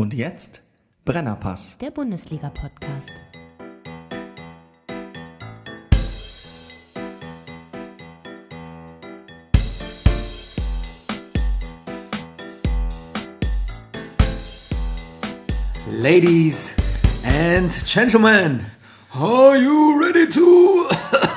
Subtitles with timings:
[0.00, 0.62] Und jetzt
[1.04, 1.76] Brennerpass.
[1.78, 3.16] Der Bundesliga-Podcast.
[15.90, 16.72] Ladies
[17.22, 18.64] and gentlemen,
[19.12, 20.88] are you ready to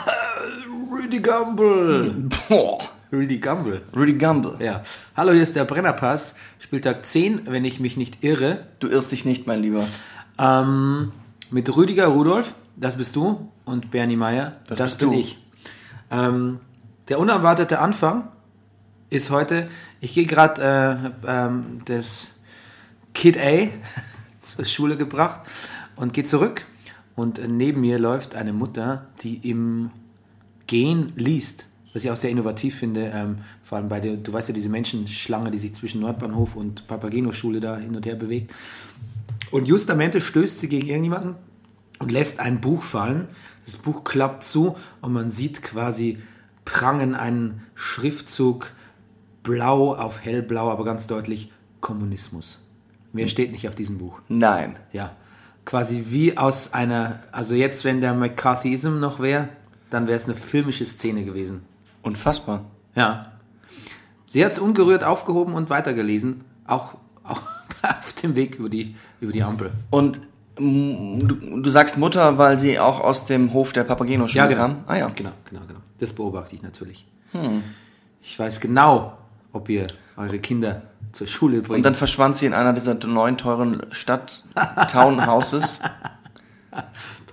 [0.89, 2.29] Rudy Gumble?
[2.47, 2.79] Boah.
[3.11, 3.81] Rudy Gumble.
[3.93, 4.55] Rudy Gumble.
[4.59, 4.81] Ja.
[5.15, 8.65] Hallo, hier ist der Brennerpass, Spieltag 10, wenn ich mich nicht irre.
[8.79, 9.85] Du irrst dich nicht, mein Lieber.
[10.39, 11.11] Ähm,
[11.51, 15.19] mit Rüdiger Rudolf, das bist du, und Bernie Meyer, das, bist bin du.
[15.19, 15.37] ich.
[16.09, 16.61] Ähm,
[17.09, 18.27] der unerwartete Anfang
[19.11, 19.69] ist heute,
[20.01, 22.29] ich gehe gerade äh, ähm, das
[23.13, 23.67] Kid A
[24.41, 25.41] zur Schule gebracht
[25.95, 26.65] und gehe zurück.
[27.15, 29.91] Und äh, neben mir läuft eine Mutter, die im
[30.65, 31.67] Gehen liest.
[31.93, 33.37] Was ich auch sehr innovativ finde, ähm,
[33.73, 37.59] vor allem bei der, du weißt ja, diese Menschenschlange, die sich zwischen Nordbahnhof und Papageno-Schule
[37.59, 38.53] da hin und her bewegt.
[39.49, 41.33] Und justamente stößt sie gegen irgendjemanden
[41.97, 43.27] und lässt ein Buch fallen.
[43.65, 46.19] Das Buch klappt zu und man sieht quasi
[46.65, 48.73] prangen einen Schriftzug
[49.41, 52.59] blau auf hellblau, aber ganz deutlich Kommunismus.
[53.11, 54.21] Mehr steht nicht auf diesem Buch.
[54.29, 54.75] Nein.
[54.91, 55.15] Ja,
[55.65, 59.49] quasi wie aus einer, also jetzt, wenn der McCarthyism noch wäre,
[59.89, 61.63] dann wäre es eine filmische Szene gewesen.
[62.03, 62.65] Unfassbar.
[62.93, 63.32] Ja.
[64.33, 67.39] Sie hat es ungerührt aufgehoben und weitergelesen, auch, auch
[67.83, 69.69] auf dem Weg über die, über die Ampel.
[69.91, 70.21] Und
[70.55, 74.59] du, du sagst Mutter, weil sie auch aus dem Hof der Papageno-Schule genau.
[74.59, 74.83] kam?
[74.87, 75.11] Ah ja.
[75.13, 75.79] Genau, genau, genau.
[75.99, 77.05] Das beobachte ich natürlich.
[78.23, 79.19] Ich weiß genau,
[79.51, 79.85] ob ihr
[80.17, 81.77] eure Kinder zur Schule bringt.
[81.77, 85.79] Und dann verschwand sie in einer dieser neuen teuren Stadt-Townhouses.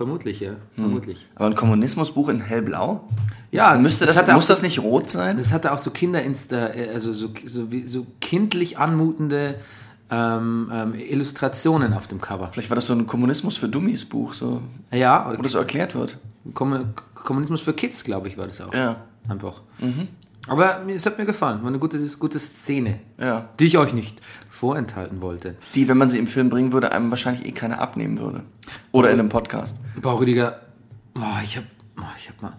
[0.01, 0.53] Vermutlich, ja.
[0.75, 1.27] Vermutlich.
[1.35, 3.07] Aber ein Kommunismusbuch in hellblau?
[3.51, 5.37] Ja, müsste das das, muss auch- das nicht rot sein?
[5.37, 9.55] Das hatte auch so Kinderinsta, äh, also so, so, so kindlich anmutende
[10.09, 12.49] ähm, ähm, Illustrationen auf dem Cover.
[12.51, 15.93] Vielleicht war das so ein Kommunismus für Dummies Buch, so, Ja, wo das so erklärt
[15.93, 16.17] wird.
[16.55, 18.73] Kommu- Kommunismus für Kids, glaube ich, war das auch.
[18.73, 18.95] Ja.
[19.29, 19.61] Einfach.
[20.47, 21.61] Aber es hat mir gefallen.
[21.61, 23.49] War eine gute, gute Szene, Ja.
[23.59, 24.19] die ich euch nicht
[24.49, 25.55] vorenthalten wollte.
[25.75, 28.41] Die, wenn man sie im Film bringen würde, einem wahrscheinlich eh keiner abnehmen würde.
[28.91, 29.77] Oder in einem Podcast.
[30.01, 30.61] Boah, Rüdiger,
[31.13, 31.63] boah, ich hab,
[31.95, 32.53] boah, ich hab mal.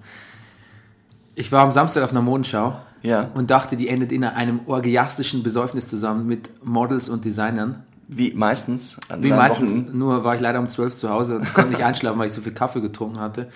[1.35, 3.31] Ich war am Samstag auf einer Modenschau Ja.
[3.35, 7.83] und dachte, die endet in einem orgiastischen Besäufnis zusammen mit Models und Designern.
[8.07, 8.99] Wie meistens.
[9.19, 9.99] Wie meistens, Wochenenden.
[9.99, 12.43] nur war ich leider um 12 zu Hause und konnte nicht einschlafen, weil ich so
[12.43, 13.51] viel Kaffee getrunken hatte.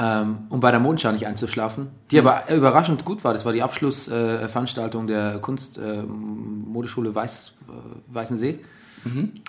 [0.00, 3.32] Ähm, um bei der Modenschau nicht einzuschlafen, die aber überraschend gut war.
[3.32, 8.60] Das war die Abschlussveranstaltung äh, der Kunst äh, Modeschule Weiß, äh, Weißensee.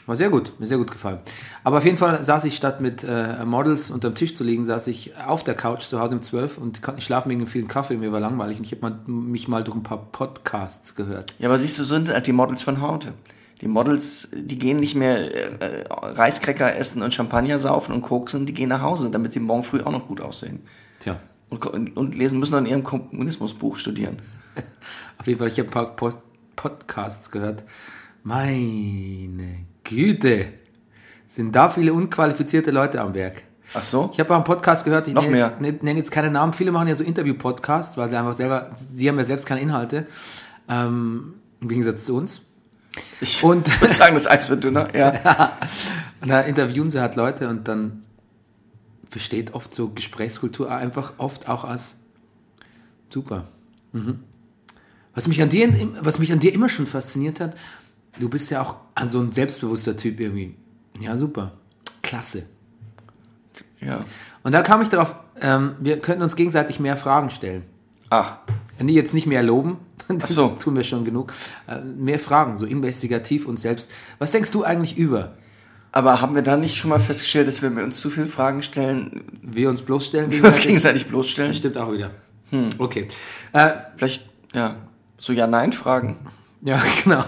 [0.06, 1.20] War sehr gut, mir sehr gut gefallen.
[1.64, 4.88] Aber auf jeden Fall saß ich statt mit äh, Models unterm Tisch zu liegen, saß
[4.88, 7.68] ich auf der Couch zu Hause um 12 und konnte nicht schlafen wegen dem vielen
[7.68, 7.98] Kaffee.
[7.98, 11.34] Mir war langweilig und ich habe mich mal durch ein paar Podcasts gehört.
[11.40, 13.14] Ja, aber siehst du, so sind halt die Models von heute.
[13.62, 18.54] Die Models, die gehen nicht mehr äh, Reiskräcker essen und Champagner saufen und koksen, die
[18.54, 20.62] gehen nach Hause, damit sie morgen früh auch noch gut aussehen.
[21.00, 21.20] Tja.
[21.50, 24.18] Und, und lesen müssen an ihrem Kommunismusbuch studieren.
[25.18, 26.20] Auf jeden Fall, ich habe ein paar Post
[26.56, 27.64] Podcasts gehört.
[28.24, 30.48] Meine Güte,
[31.26, 33.44] sind da viele unqualifizierte Leute am Werk.
[33.74, 34.10] Ach so?
[34.12, 36.54] Ich habe auch einen Podcast gehört, ich nenne jetzt, nenne jetzt keine Namen.
[36.54, 40.08] Viele machen ja so Interview-Podcasts, weil sie einfach selber, sie haben ja selbst keine Inhalte,
[40.68, 42.42] ähm, im Gegensatz zu uns.
[43.22, 44.94] Ich Und- würde sagen, das Eis wird dünner.
[44.96, 45.58] Ja.
[46.22, 48.04] Und da interviewen sie halt Leute und dann
[49.10, 51.96] besteht oft so Gesprächskultur einfach oft auch als
[53.10, 53.48] super.
[53.92, 54.20] Mhm.
[55.16, 55.68] Was, mich an dir,
[56.02, 57.56] was mich an dir immer schon fasziniert hat,
[58.20, 60.56] du bist ja auch an so ein selbstbewusster Typ irgendwie.
[61.00, 61.54] Ja, super.
[62.04, 62.44] Klasse.
[63.82, 64.04] ja.
[64.44, 67.64] Und da kam ich darauf, ähm, wir könnten uns gegenseitig mehr Fragen stellen.
[68.10, 68.38] Ach,
[68.80, 69.78] Die jetzt nicht mehr loben,
[70.20, 70.56] das so.
[70.62, 71.34] tun wir schon genug.
[71.68, 73.88] Äh, mehr Fragen, so investigativ und selbst.
[74.18, 75.34] Was denkst du eigentlich über?
[75.92, 79.24] aber haben wir da nicht schon mal festgestellt, dass wir uns zu viele Fragen stellen,
[79.42, 80.32] Wir uns bloßstellen?
[80.32, 81.56] wir uns gegenseitig bloßstellen?
[81.56, 82.12] Stimmt auch wieder.
[82.78, 83.08] Okay.
[83.54, 84.76] Äh, Vielleicht, ja,
[85.18, 86.18] so Ja-Nein-Fragen.
[86.62, 87.24] ja, genau.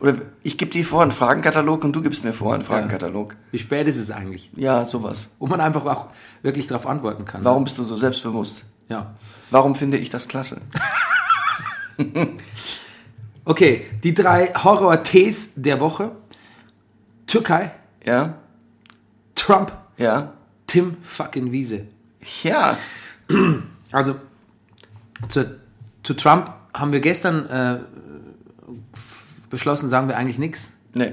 [0.00, 3.36] Oder ich gebe dir vor einen Fragenkatalog und du gibst mir vor einen Fragenkatalog.
[3.52, 4.50] Wie spät ist es eigentlich?
[4.54, 5.30] Ja, sowas.
[5.38, 6.08] Wo man einfach auch
[6.42, 7.42] wirklich darauf antworten kann.
[7.44, 8.64] Warum bist du so selbstbewusst?
[8.88, 9.14] Ja.
[9.50, 10.60] Warum finde ich das klasse?
[13.46, 16.12] Okay, die drei Horror-Ts der Woche.
[17.26, 17.72] Türkei,
[18.04, 18.38] Ja?
[19.34, 20.32] Trump, Ja?
[20.66, 21.86] Tim fucking Wiese.
[22.42, 22.76] Ja.
[23.92, 24.16] Also,
[25.28, 25.60] zu,
[26.02, 27.78] zu Trump haben wir gestern äh,
[29.50, 30.72] beschlossen, sagen wir eigentlich nichts.
[30.94, 31.12] Nee.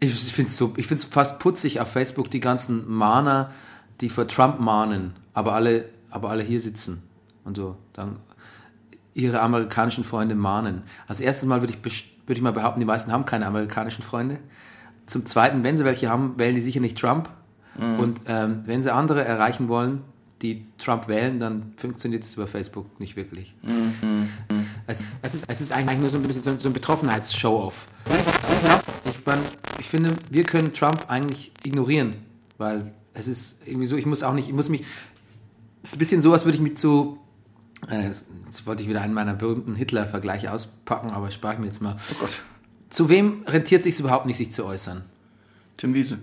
[0.00, 3.52] Ich finde es so, ich find's fast putzig auf Facebook, die ganzen Mahner,
[4.00, 7.04] die vor Trump mahnen, aber alle, aber alle hier sitzen
[7.44, 8.16] und so dann
[9.18, 10.82] ihre amerikanischen Freunde mahnen.
[11.08, 11.82] Als erstes Mal würde ich,
[12.26, 14.38] würde ich mal behaupten, die meisten haben keine amerikanischen Freunde.
[15.06, 17.28] zum Zweiten, wenn sie welche haben, wählen die sicher nicht Trump.
[17.98, 20.02] Und ähm, wenn sie andere erreichen wollen,
[20.42, 23.54] die Trump wählen, dann funktioniert es über Facebook nicht wirklich.
[24.86, 27.88] Es, es, ist, es ist eigentlich nur so ein bisschen so, so ein Betroffenheits-Show-Off.
[29.04, 29.38] Ich, mein,
[29.78, 32.14] ich finde, wir können Trump eigentlich ignorieren,
[32.56, 34.82] weil es ist irgendwie so, ich muss auch nicht, ich muss mich,
[35.82, 37.27] es ist ein bisschen so, als würde ich so, äh,
[37.90, 38.26] jetzt
[38.66, 41.96] wollte ich wieder einen meiner berühmten Hitler-Vergleiche auspacken, aber spare ich mir jetzt mal.
[42.12, 42.42] Oh Gott.
[42.90, 45.02] Zu wem rentiert sich überhaupt nicht, sich zu äußern?
[45.76, 46.18] Tim Wiese.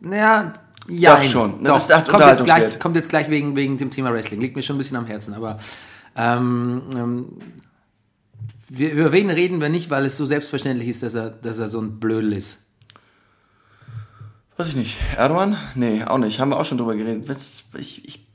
[0.00, 0.52] Naja,
[0.88, 1.16] ja.
[1.16, 1.68] Doch schon, ne?
[1.68, 2.04] Doch.
[2.06, 4.40] Kommt, jetzt gleich, kommt jetzt gleich wegen, wegen dem Thema Wrestling.
[4.40, 5.58] Liegt mir schon ein bisschen am Herzen, aber
[6.16, 7.26] ähm, ähm,
[8.68, 11.68] wir, über wen reden wir nicht, weil es so selbstverständlich ist, dass er, dass er
[11.68, 12.64] so ein Blödel ist.
[14.56, 14.96] Weiß ich nicht.
[15.16, 15.56] Erdogan?
[15.74, 16.40] Nee, auch nicht.
[16.40, 17.30] Haben wir auch schon drüber geredet.
[17.78, 18.26] Ich, ich,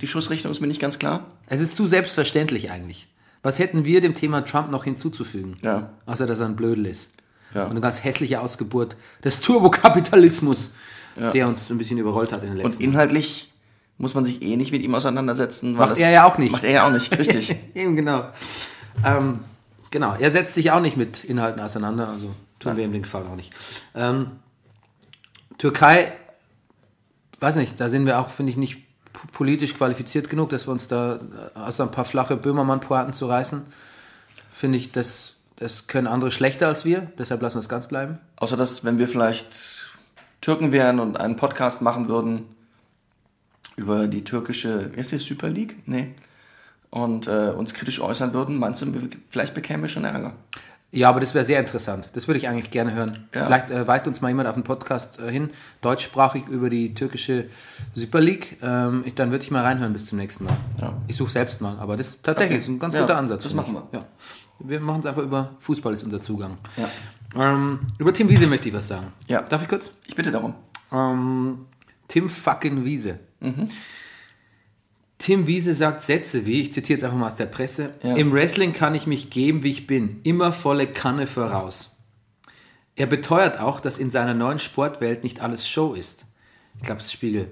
[0.00, 1.26] die Schussrichtung ist mir nicht ganz klar.
[1.46, 3.08] Es ist zu selbstverständlich eigentlich.
[3.42, 5.56] Was hätten wir dem Thema Trump noch hinzuzufügen?
[5.62, 5.90] Ja.
[6.06, 7.10] Außer, dass er ein Blödel ist.
[7.54, 7.64] Ja.
[7.64, 10.72] Und eine ganz hässliche Ausgeburt des Turbokapitalismus,
[11.16, 13.52] der uns ein bisschen überrollt hat in den Und letzten inhaltlich
[13.98, 15.74] muss man sich eh nicht mit ihm auseinandersetzen.
[15.74, 16.52] Macht er ja auch nicht.
[16.52, 17.54] Macht er ja auch nicht, richtig.
[17.74, 18.28] Eben, genau.
[19.04, 19.40] Ähm,
[19.90, 23.26] genau, er setzt sich auch nicht mit Inhalten auseinander, also tun wir ihm den Gefallen
[23.26, 23.52] auch nicht.
[23.94, 24.32] Ähm,
[25.58, 26.12] Türkei,
[27.40, 28.78] weiß nicht, da sind wir auch, finde ich, nicht
[29.32, 33.62] politisch qualifiziert genug, dass wir uns da äh, außer ein paar flache Böhmermann-Poaten zu reißen.
[34.50, 38.18] Finde ich, das, das können andere schlechter als wir, deshalb lassen wir es ganz bleiben.
[38.36, 39.90] Außer dass, wenn wir vielleicht
[40.40, 42.46] Türken wären und einen Podcast machen würden
[43.76, 45.76] über die türkische, ist das, Super League?
[45.86, 46.14] Nee.
[46.90, 48.92] Und äh, uns kritisch äußern würden, meinst du,
[49.30, 50.34] vielleicht bekämen wir schon Ärger?
[50.94, 52.10] Ja, aber das wäre sehr interessant.
[52.12, 53.26] Das würde ich eigentlich gerne hören.
[53.34, 53.44] Ja.
[53.46, 55.48] Vielleicht äh, weist uns mal jemand auf den Podcast äh, hin,
[55.80, 57.46] deutschsprachig über die türkische
[57.94, 58.58] Super League.
[58.62, 60.56] Ähm, ich, dann würde ich mal reinhören bis zum nächsten Mal.
[60.80, 60.92] Ja.
[61.08, 62.64] Ich suche selbst mal, aber das ist tatsächlich Okay.
[62.64, 63.42] ist ein ganz Ja, guter Ansatz.
[63.42, 63.98] das machen ich.
[63.98, 64.04] Ja.
[64.58, 66.58] Wir machen es einfach über Fußball, ist unser Zugang.
[67.36, 69.06] Ähm, über Tim Wiese möchte ich was sagen.
[69.28, 69.40] Ja.
[69.40, 69.92] Darf ich kurz?
[70.06, 70.54] Ich bitte darum.
[70.92, 71.60] Ähm,
[72.06, 73.18] Tim fucking Wiese.
[73.40, 73.70] Mhm.
[75.22, 78.16] Tim Wiese sagt Sätze wie, ich zitiere jetzt einfach mal aus der Presse, Ja.
[78.16, 81.90] im Wrestling kann ich mich geben, wie ich bin, immer volle Kanne voraus.
[82.96, 86.24] Er beteuert auch, dass in seiner neuen Sportwelt nicht alles Show ist.
[86.80, 87.50] Ich glaube, es ist Spiegel,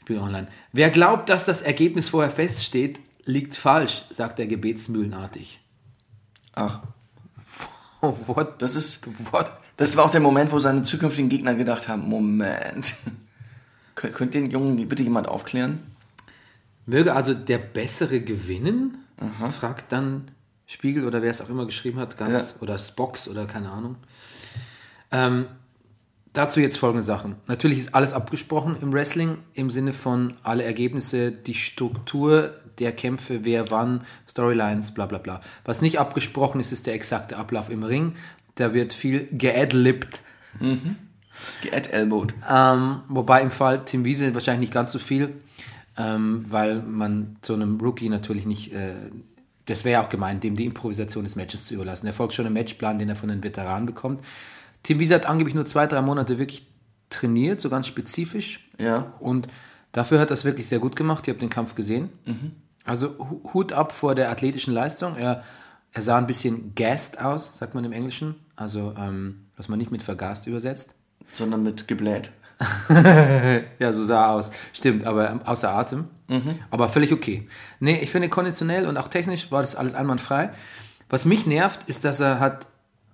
[0.00, 0.48] Spiegel Online.
[0.72, 5.60] Wer glaubt, dass das Ergebnis vorher feststeht, liegt falsch, sagt er gebetsmühlenartig.
[6.54, 6.80] Ach,
[8.00, 8.60] Oh, what?
[8.62, 9.52] das ist, What?
[9.76, 12.94] das war auch der Moment, wo seine zukünftigen Gegner gedacht haben, Moment.
[13.96, 15.80] Kön- Könnte den Jungen bitte jemand aufklären?
[16.86, 18.98] Möge also der Bessere gewinnen?
[19.58, 20.30] Fragt dann
[20.66, 23.96] Spiegel oder wer es auch immer geschrieben hat, ganz, oder Spox oder keine Ahnung.
[25.10, 25.46] Ähm,
[26.32, 27.36] dazu jetzt folgende Sachen.
[27.46, 33.44] Natürlich ist alles abgesprochen im Wrestling im Sinne von alle Ergebnisse, die Struktur der Kämpfe,
[33.44, 35.40] wer wann, Storylines, bla bla bla.
[35.64, 38.16] Was nicht abgesprochen ist, ist der exakte Ablauf im Ring.
[38.54, 40.20] Da wird viel geadlibt.
[41.62, 42.34] Gead-elbowed.
[42.50, 45.41] Ähm, wobei im Fall Tim Wiese wahrscheinlich nicht ganz so viel,
[45.96, 48.94] ähm, weil man so einem Rookie natürlich nicht, äh,
[49.66, 52.06] das wäre ja auch gemeint, dem die Improvisation des Matches zu überlassen.
[52.06, 54.24] Er folgt schon einem Matchplan, den er von den Veteranen bekommt.
[54.82, 56.66] Tim Wiese hat angeblich nur zwei, drei Monate wirklich
[57.10, 58.68] trainiert, so ganz spezifisch.
[58.78, 59.12] Ja.
[59.20, 59.46] Und
[59.92, 61.26] dafür hat er es wirklich sehr gut gemacht.
[61.28, 62.08] Ihr habt den Kampf gesehen.
[62.84, 65.16] Also Hu- Hut ab vor der athletischen Leistung.
[65.16, 65.44] Er,
[65.92, 68.34] er sah ein bisschen gassed aus, sagt man im Englischen.
[68.56, 70.94] Also, ähm, was man nicht mit vergast übersetzt.
[71.34, 72.32] Sondern mit gebläht.
[73.78, 74.50] Ja, so sah er aus.
[74.72, 76.04] Stimmt, aber ähm, außer Atem.
[76.70, 77.46] Aber völlig okay.
[77.80, 80.50] Nee, ich finde konditionell und auch technisch war das alles einwandfrei.
[81.08, 82.66] Was mich nervt, ist, dass er hat,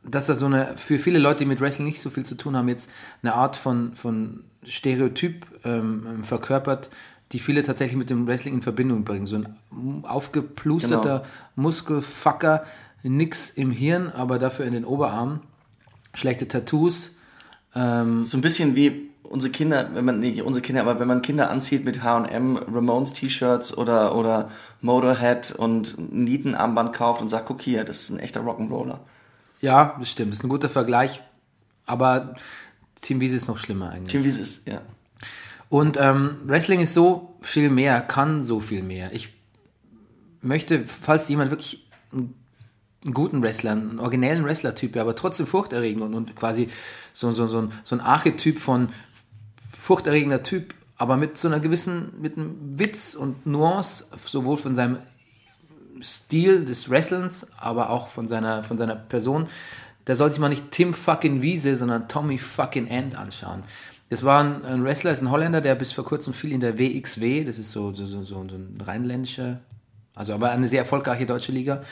[0.05, 2.57] dass er so eine, für viele Leute, die mit Wrestling nicht so viel zu tun
[2.57, 2.91] haben, jetzt
[3.23, 6.91] eine Art von, von Stereotyp ähm, verkörpert,
[7.33, 9.27] die viele tatsächlich mit dem Wrestling in Verbindung bringen.
[9.27, 11.25] So ein aufgeplusterter
[11.57, 12.65] Muskelfucker,
[13.03, 15.41] nix im Hirn, aber dafür in den Oberarmen,
[16.15, 17.11] schlechte Tattoos,
[17.75, 21.23] ähm, So ein bisschen wie unsere Kinder, wenn man, nicht unsere Kinder, aber wenn man
[21.23, 27.61] Kinder anzieht mit H&M, Ramones T-Shirts oder, oder Motorhead und Nietenarmband kauft und sagt, guck
[27.63, 29.01] hier, das ist ein echter Rock'n'Roller.
[29.61, 30.33] Ja, das stimmt.
[30.33, 31.23] Das ist ein guter Vergleich.
[31.87, 32.35] Aber
[33.01, 34.13] Team Wiese ist noch schlimmer eigentlich.
[34.13, 34.83] Tim Wiese ist, ja.
[35.69, 39.13] Und ähm, Wrestling ist so viel mehr, kann so viel mehr.
[39.13, 39.35] Ich
[40.41, 42.35] möchte, falls jemand wirklich einen,
[43.13, 46.69] guten Wrestler, einen originellen Wrestler-Typ, aber trotzdem furchterregend und, und quasi
[47.13, 48.89] so, so, so, so ein Archetyp von
[49.89, 54.99] furchterregender Typ, aber mit so einer gewissen, mit einem Witz und Nuance, sowohl von seinem
[56.03, 59.47] Stil des Wrestlens, aber auch von seiner, von seiner Person,
[60.07, 63.63] der soll sich mal nicht Tim fucking Wiese, sondern Tommy fucking End anschauen.
[64.11, 66.79] Das war ein, ein Wrestler, ist ein Holländer, der bis vor kurzem viel in der
[66.79, 69.61] WXW, das ist so, so, so, so ein rheinländischer,
[70.15, 71.83] also aber eine sehr erfolgreiche deutsche Liga,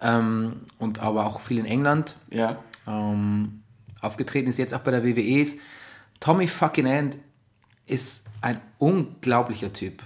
[0.00, 2.56] ähm, und aber auch viel in England, Ja.
[2.86, 3.60] ähm,
[4.00, 5.46] aufgetreten ist, jetzt auch bei der WWE.
[6.20, 7.18] Tommy fucking End
[7.86, 10.02] ist ein unglaublicher Typ.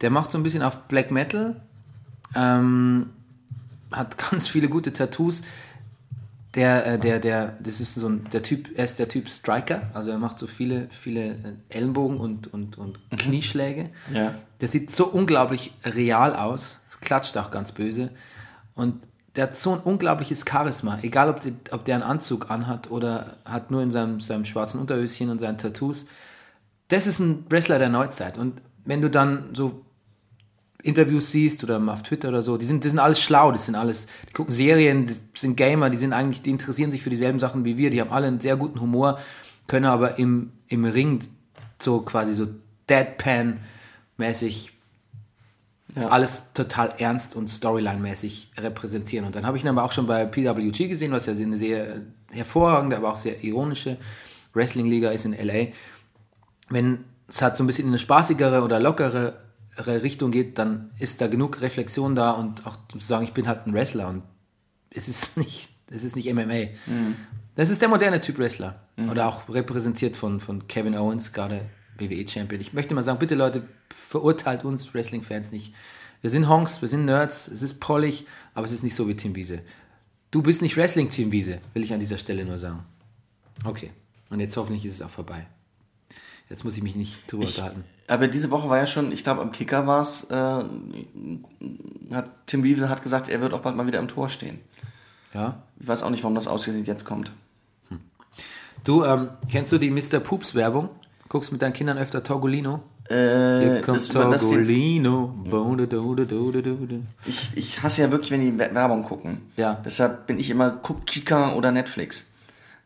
[0.00, 1.60] Der macht so ein bisschen auf Black Metal,
[2.34, 3.10] ähm,
[3.92, 5.42] hat ganz viele gute Tattoos.
[6.54, 9.82] Der, äh, der, der, das ist so ein, der Typ, er ist der Typ Striker,
[9.94, 11.36] also er macht so viele, viele äh,
[11.68, 13.90] Ellenbogen und, und, und Knieschläge.
[14.12, 14.34] Ja.
[14.60, 18.10] Der sieht so unglaublich real aus, klatscht auch ganz böse.
[18.74, 19.00] Und
[19.36, 23.36] der hat so ein unglaubliches Charisma, egal ob, die, ob der einen Anzug anhat oder
[23.44, 26.06] hat nur in seinem, seinem schwarzen Unterhöschen und seinen Tattoos.
[26.90, 28.36] Das ist ein Wrestler der Neuzeit.
[28.36, 29.84] Und wenn du dann so
[30.82, 33.74] Interviews siehst oder auf Twitter oder so, die sind, die sind alles schlau, das sind
[33.74, 37.38] alles, die gucken Serien, die sind Gamer, die sind eigentlich, die interessieren sich für dieselben
[37.38, 39.18] Sachen wie wir, die haben alle einen sehr guten Humor,
[39.66, 41.20] können aber im, im Ring
[41.78, 42.48] so quasi so
[42.88, 44.70] Deadpan-mäßig
[45.96, 46.08] Ja.
[46.08, 49.26] alles total ernst und Storyline-mäßig repräsentieren.
[49.26, 52.02] Und dann habe ich ihn aber auch schon bei PWG gesehen, was ja eine sehr
[52.30, 53.96] hervorragende, aber auch sehr ironische
[54.54, 55.68] Wrestling-Liga ist in LA.
[56.70, 59.34] Wenn es halt so ein bisschen in eine spaßigere oder lockere
[59.76, 63.66] Richtung geht, dann ist da genug Reflexion da und auch zu sagen, ich bin halt
[63.66, 64.22] ein Wrestler und
[64.90, 66.68] es ist nicht, es ist nicht MMA.
[67.54, 68.80] Das ist der moderne Typ Wrestler.
[69.10, 71.62] Oder auch repräsentiert von, von Kevin Owens, gerade
[71.98, 72.60] WWE-Champion.
[72.60, 73.62] Ich möchte mal sagen, bitte Leute,
[73.94, 75.74] verurteilt uns Wrestling-Fans nicht.
[76.20, 79.16] Wir sind Honks, wir sind Nerds, es ist prollig, aber es ist nicht so wie
[79.16, 79.62] Tim Wiese.
[80.30, 82.84] Du bist nicht Wrestling-Team Wiese, will ich an dieser Stelle nur sagen.
[83.64, 83.90] Okay.
[84.28, 85.46] Und jetzt hoffentlich ist es auch vorbei.
[86.50, 87.84] Jetzt muss ich mich nicht drüber unterhalten.
[88.08, 90.34] Aber diese Woche war ja schon, ich glaube am Kicker war es, äh,
[92.12, 94.58] hat Tim Wiesel hat gesagt, er wird auch bald mal wieder im Tor stehen.
[95.32, 95.62] Ja?
[95.78, 97.32] Ich weiß auch nicht, warum das ausgerechnet jetzt kommt.
[98.84, 100.20] Du, ähm, kennst du die Mr.
[100.20, 100.88] Poops Werbung?
[101.28, 102.82] Guckst mit deinen Kindern öfter Togolino?
[103.08, 104.30] Äh, Hier kommt dodo.
[107.26, 109.42] ich, ich hasse ja wirklich, wenn die Wer- Werbung gucken.
[109.56, 109.74] Ja.
[109.84, 112.29] Deshalb bin ich immer, guck Kika oder Netflix.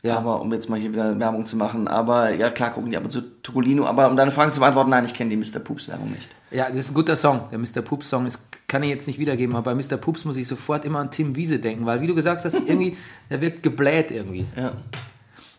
[0.05, 0.19] Ja.
[0.19, 1.89] Aber um jetzt mal hier wieder Werbung zu machen.
[1.89, 3.87] Aber ja, klar gucken die ab und zu Togolino.
[3.87, 5.61] Aber um deine Frage zu beantworten, nein, ich kenne die Mr.
[5.61, 6.29] Poops Werbung nicht.
[6.51, 7.49] Ja, das ist ein guter Song.
[7.51, 7.81] Der Mr.
[7.81, 9.97] Poops Song ist, kann ich jetzt nicht wiedergeben, aber bei Mr.
[9.97, 12.99] Poops muss ich sofort immer an Tim Wiese denken, weil wie du gesagt hast, irgendwie,
[13.31, 14.45] der wirkt gebläht irgendwie.
[14.57, 14.73] Ja.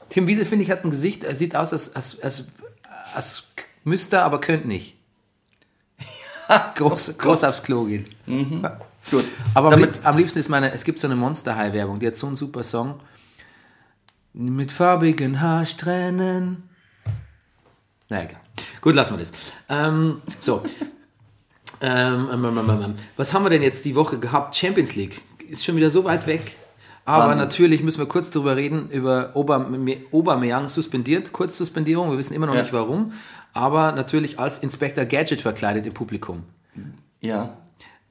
[0.09, 2.47] Tim Wiese, finde ich, hat ein Gesicht, er sieht aus, als, als, als,
[3.15, 3.43] als
[3.83, 4.95] müsste, er, aber könnte nicht.
[6.75, 8.05] groß, groß aufs Klo gehen.
[9.09, 9.25] Gut.
[9.55, 12.15] Aber mit, am liebsten ist meine, es gibt so eine Monster High Werbung, die hat
[12.15, 12.99] so einen super Song.
[14.37, 16.63] Mit farbigen Haarsträhnen.
[18.09, 18.41] Na egal.
[18.81, 19.31] Gut, lassen wir das.
[19.69, 20.61] Ähm, so.
[21.79, 22.95] Ähm, ähm, ähm, ähm.
[23.15, 24.53] Was haben wir denn jetzt die Woche gehabt?
[24.55, 25.21] Champions League.
[25.47, 26.57] Ist schon wieder so weit weg.
[27.05, 27.43] Aber Wahnsinn.
[27.43, 32.63] natürlich müssen wir kurz drüber reden, über Aubameyang suspendiert, Kurzsuspendierung, wir wissen immer noch Ja.
[32.63, 33.13] nicht warum,
[33.53, 36.43] aber natürlich als Inspector Gadget verkleidet im Publikum.
[37.21, 37.55] ja.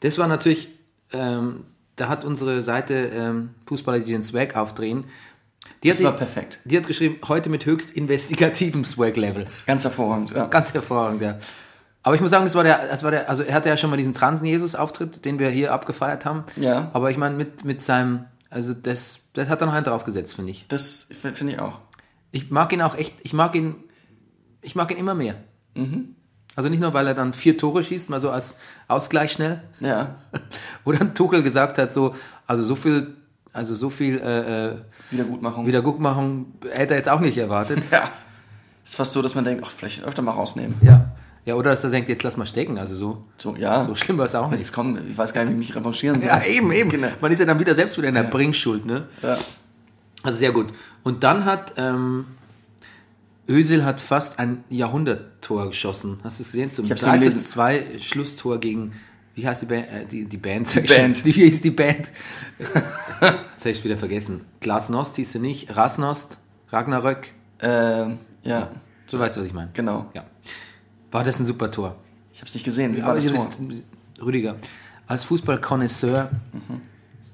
[0.00, 0.68] Das war natürlich,
[1.12, 1.64] ähm,
[1.96, 5.04] da hat unsere Seite ähm, Fußballer, die den Swag aufdrehen,
[5.82, 6.58] die hat, Das war sich- perfekt.
[6.64, 9.46] die hat geschrieben, heute mit höchst investigativem Swag-Level.
[9.66, 10.30] Ganz hervorragend.
[10.30, 10.46] Ja.
[10.46, 11.38] Ganz hervorragend, ja.
[12.02, 13.88] Aber ich muss sagen, das war der, das war der, also er hatte ja schon
[13.90, 16.44] mal diesen Transen-Jesus-Auftritt, den wir hier abgefeiert haben.
[16.56, 16.90] Ja.
[16.92, 20.66] Aber ich meine, mit, mit seinem, also das, das hat dann einen draufgesetzt, finde ich.
[20.68, 21.78] Das finde ich auch.
[22.30, 23.76] Ich mag ihn auch echt, ich mag ihn,
[24.60, 25.36] ich mag ihn immer mehr.
[25.74, 26.14] Mhm.
[26.56, 30.16] Also nicht nur, weil er dann vier Tore schießt, mal so als Ausgleich schnell, Ja.
[30.84, 32.14] wo dann Tuchel gesagt hat, so,
[32.46, 33.16] also so viel,
[33.52, 34.76] also so viel äh, äh,
[35.14, 35.66] Wiedergutmachung.
[35.66, 37.78] Wiedergutmachung hätte er jetzt auch nicht erwartet.
[37.90, 38.10] Ja.
[38.84, 40.74] Ist fast so, dass man denkt, ach, vielleicht öfter mal rausnehmen.
[40.82, 41.10] Ja.
[41.46, 42.78] Ja, oder dass er denkt, jetzt lass mal stecken.
[42.78, 43.84] Also so, So, ja.
[43.84, 44.58] so schlimm war es auch nicht.
[44.60, 46.28] Jetzt kommen, ich weiß gar nicht, wie ich mich revanchieren soll.
[46.28, 46.90] Ja, eben, eben.
[46.90, 47.08] Genau.
[47.20, 49.08] Man ist ja dann wieder selbst wieder in der Bringschuld, ne?
[49.22, 49.38] Ja.
[50.22, 50.68] Also sehr gut.
[51.02, 52.26] Und dann hat ähm,
[53.48, 56.18] Özil hat fast ein Jahrhunderttor geschossen.
[56.24, 56.70] Hast du es gesehen?
[56.70, 57.44] Zum Ich hab's 3 gelesen.
[57.44, 58.92] 2 Schlusstor gegen,
[59.34, 59.88] wie heißt die Band?
[59.90, 60.74] Äh, die, die Band.
[60.76, 61.24] ich Band.
[61.24, 62.08] Wie hieß die Band?
[63.20, 64.42] Jetzt habe ich wieder vergessen.
[64.60, 65.74] Glasnost hieß sie nicht.
[65.76, 66.38] Rasnost,
[66.70, 67.30] Ragnarök.
[67.60, 68.70] Ähm, ja,
[69.06, 69.70] So weißt du, was ich meine.
[69.72, 70.06] genau.
[70.14, 70.24] Ja.
[71.10, 71.96] War das ein super Tor.
[72.32, 72.96] Ich habe es nicht gesehen.
[72.96, 73.48] Wie war das Tor?
[74.20, 74.56] Rüdiger,
[75.06, 76.30] als Fußballkonnoisseur,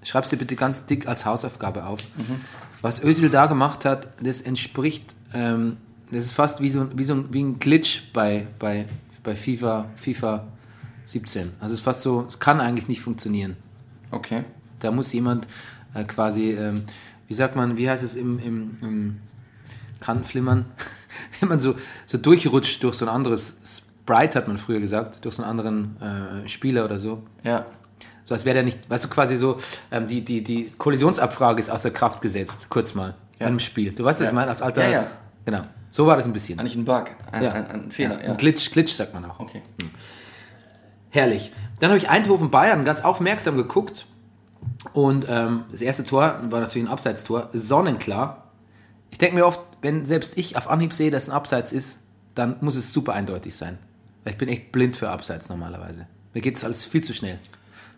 [0.03, 1.99] schreibst du bitte ganz dick als Hausaufgabe auf.
[2.83, 5.77] Was Özil da gemacht hat, das entspricht, ähm,
[6.11, 8.87] das ist fast wie so, ein- wie so wie ein Glitch bei, bei,
[9.23, 10.47] bei FIFA, FIFA
[11.11, 11.53] 17.
[11.61, 13.57] Also es ist fast so, es kann eigentlich nicht funktionieren.
[14.11, 14.45] Okay.
[14.81, 15.47] Da muss jemand
[15.95, 16.85] äh, quasi, ähm,
[17.29, 19.17] wie sagt man, wie heißt es im, im, im
[20.01, 20.65] Kantenflimmern?
[21.41, 21.75] Wenn man so,
[22.07, 25.97] so durchrutscht durch so ein anderes Sprite, hat man früher gesagt, durch so einen anderen
[26.45, 27.23] äh, Spieler oder so.
[27.43, 27.67] Ja.
[28.25, 29.59] So als wäre der nicht, weißt du, quasi so,
[29.91, 33.49] ähm, die, die, die Kollisionsabfrage ist außer Kraft gesetzt, kurz mal, Ja.
[33.49, 33.93] im Spiel.
[33.93, 34.31] Du weißt, was Ja.
[34.31, 34.85] ich meine, als alter.
[34.85, 35.07] Ja, ja.
[35.45, 35.63] Genau.
[35.91, 36.61] So war das ein bisschen.
[36.61, 37.07] Eigentlich ein Bug.
[37.33, 37.53] Ein, Ja.
[37.53, 38.31] ein, ein Fehler, ja.
[38.31, 39.41] Ein Glitch, Glitch sagt man auch.
[39.41, 39.63] Okay.
[41.11, 41.53] Herrlich.
[41.81, 44.07] Dann habe ich Eindhoven Bayern ganz aufmerksam geguckt.
[44.93, 47.51] Und ähm, das erste Tor war natürlich ein Abseitstor.
[47.53, 48.51] Sonnenklar.
[49.11, 51.99] Ich denke mir oft, wenn selbst ich auf Anhieb sehe, dass ein Abseits ist,
[52.35, 53.79] dann muss es super eindeutig sein.
[54.25, 56.07] Weil ich bin echt blind für Abseits normalerweise.
[56.35, 57.39] Mir geht es alles viel zu schnell.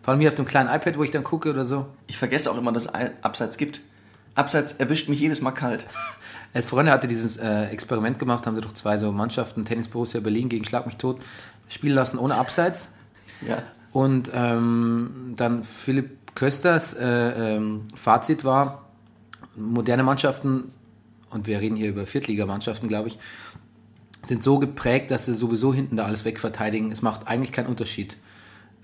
[0.01, 1.87] Vor allem hier auf dem kleinen iPad, wo ich dann gucke oder so.
[2.07, 3.81] Ich vergesse auch immer, dass es Abseits gibt.
[4.35, 5.85] Abseits erwischt mich jedes Mal kalt.
[6.53, 10.19] Elf Freunde hatte dieses äh, Experiment gemacht, haben sie doch zwei so Mannschaften, Tennis Borussia
[10.19, 11.19] Berlin gegen Schlag mich tot,
[11.67, 12.89] spielen lassen ohne Abseits.
[13.47, 13.63] Ja.
[13.91, 18.85] Und ähm, dann Philipp Kösters äh, ähm, Fazit war,
[19.55, 20.71] moderne Mannschaften,
[21.29, 23.19] und wir reden hier über Viertligamannschaften, glaube ich,
[24.23, 26.91] sind so geprägt, dass sie sowieso hinten da alles wegverteidigen.
[26.91, 28.17] Es macht eigentlich keinen Unterschied.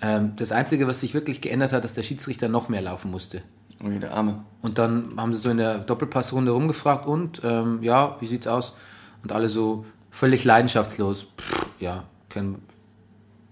[0.02, 3.42] Ähm, das Einzige, was sich wirklich geändert hat, dass der Schiedsrichter noch mehr laufen musste.
[3.84, 4.44] Oh, der Arme.
[4.62, 8.76] Und dann haben sie so in der Doppelpassrunde rumgefragt und ähm, ja, wie sieht's aus?
[9.24, 11.28] Und alle so völlig leidenschaftslos.
[11.38, 12.62] Pff, ja, können,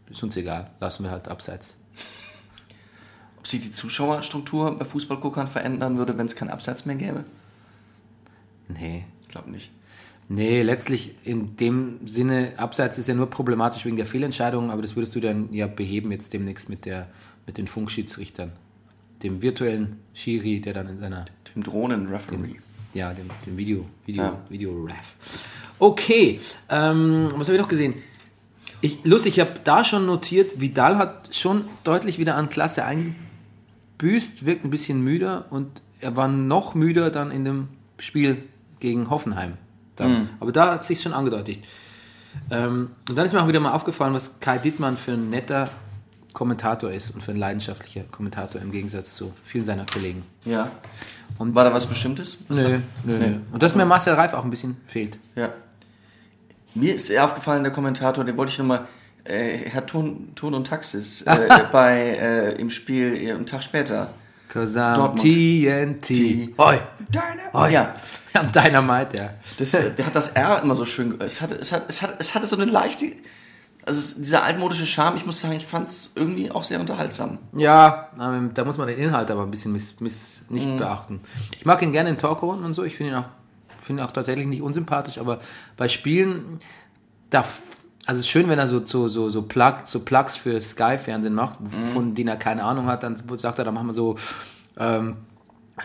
[0.10, 1.76] ist uns egal, lassen wir halt abseits.
[3.38, 7.24] Ob sich die Zuschauerstruktur bei Fußballguckern verändern würde, wenn es kein Abseits mehr gäbe?
[8.68, 9.06] Nee.
[9.22, 9.72] Ich glaube nicht.
[10.30, 14.96] Nee, letztlich in dem Sinne, Abseits ist ja nur problematisch wegen der Fehlentscheidungen, aber das
[14.96, 17.08] würdest du dann ja beheben jetzt demnächst mit, der,
[17.46, 18.52] mit den Funkschiedsrichtern.
[19.24, 21.26] Dem virtuellen Schiri, der dann in seiner.
[21.56, 22.56] Dem Drohnen-Referee.
[22.94, 24.42] Ja, dem, dem Video, Video, Ja.
[24.50, 25.16] Video-Ref.
[25.80, 27.94] Okay, ähm, was habe ich noch gesehen?
[28.82, 34.46] Ich, lustig, ich habe da schon notiert, Vidal hat schon deutlich wieder an Klasse eingebüßt,
[34.46, 37.68] wirkt ein bisschen müder und er war noch müder dann in dem
[37.98, 38.44] Spiel
[38.80, 39.54] gegen Hoffenheim.
[39.96, 40.30] Dann.
[40.40, 41.58] Aber da hat sich schon angedeutet.
[42.52, 45.70] Ähm, und dann ist mir auch wieder mal aufgefallen, was Kai Dittmann für ein netter
[46.34, 50.22] Kommentator ist und für ein leidenschaftlicher Kommentator im Gegensatz zu vielen seiner Kollegen.
[50.46, 50.70] Ja.
[51.40, 52.38] Und- War da was Bestimmtes?
[52.48, 53.40] Nö, nö, nö.
[53.52, 55.18] Und dass mir Marcel Reif auch ein bisschen fehlt.
[55.36, 55.50] Ja.
[56.76, 58.88] Mir ist sehr aufgefallen, der Kommentator, den wollte ich nochmal,
[59.24, 64.14] äh, Herr Ton, Ton und Taxis, äh, bei, äh, im Spiel äh, einen Tag später.
[64.50, 65.22] Cause I'm Dortmund.
[66.02, 66.58] TNT.
[66.58, 66.80] Oi.
[67.54, 67.70] Oi.
[67.72, 67.94] Ja,
[68.34, 69.30] Am Dynamite, ja.
[69.58, 72.16] das, äh, der hat das R immer so schön, es hatte, es, hat, es, hat,
[72.20, 73.08] es hatte so eine leichte,
[73.86, 77.39] also es, dieser altmodische Charme, ich muss sagen, ich fand es irgendwie auch sehr unterhaltsam.
[77.58, 80.78] Ja, ähm, da muss man den Inhalt aber ein bisschen miss, miss nicht Mhm.
[80.78, 81.20] beachten.
[81.60, 82.84] Ich mag ihn gerne in Talkrunden und so.
[82.84, 83.26] Ich finde ihn auch,
[83.88, 85.39] finde auch tatsächlich nicht unsympathisch, aber
[85.78, 86.60] bei Spielen,
[87.32, 87.62] da, f-
[88.06, 91.34] also es ist schön, wenn er so, so, so, so, Plug, so Plugs für Sky-Fernsehen
[91.34, 91.88] macht, Mhm.
[91.93, 93.04] von denen er keine Ahnung hat.
[93.04, 94.15] Dann sagt er, dann machen wir so,
[94.78, 95.17] ähm,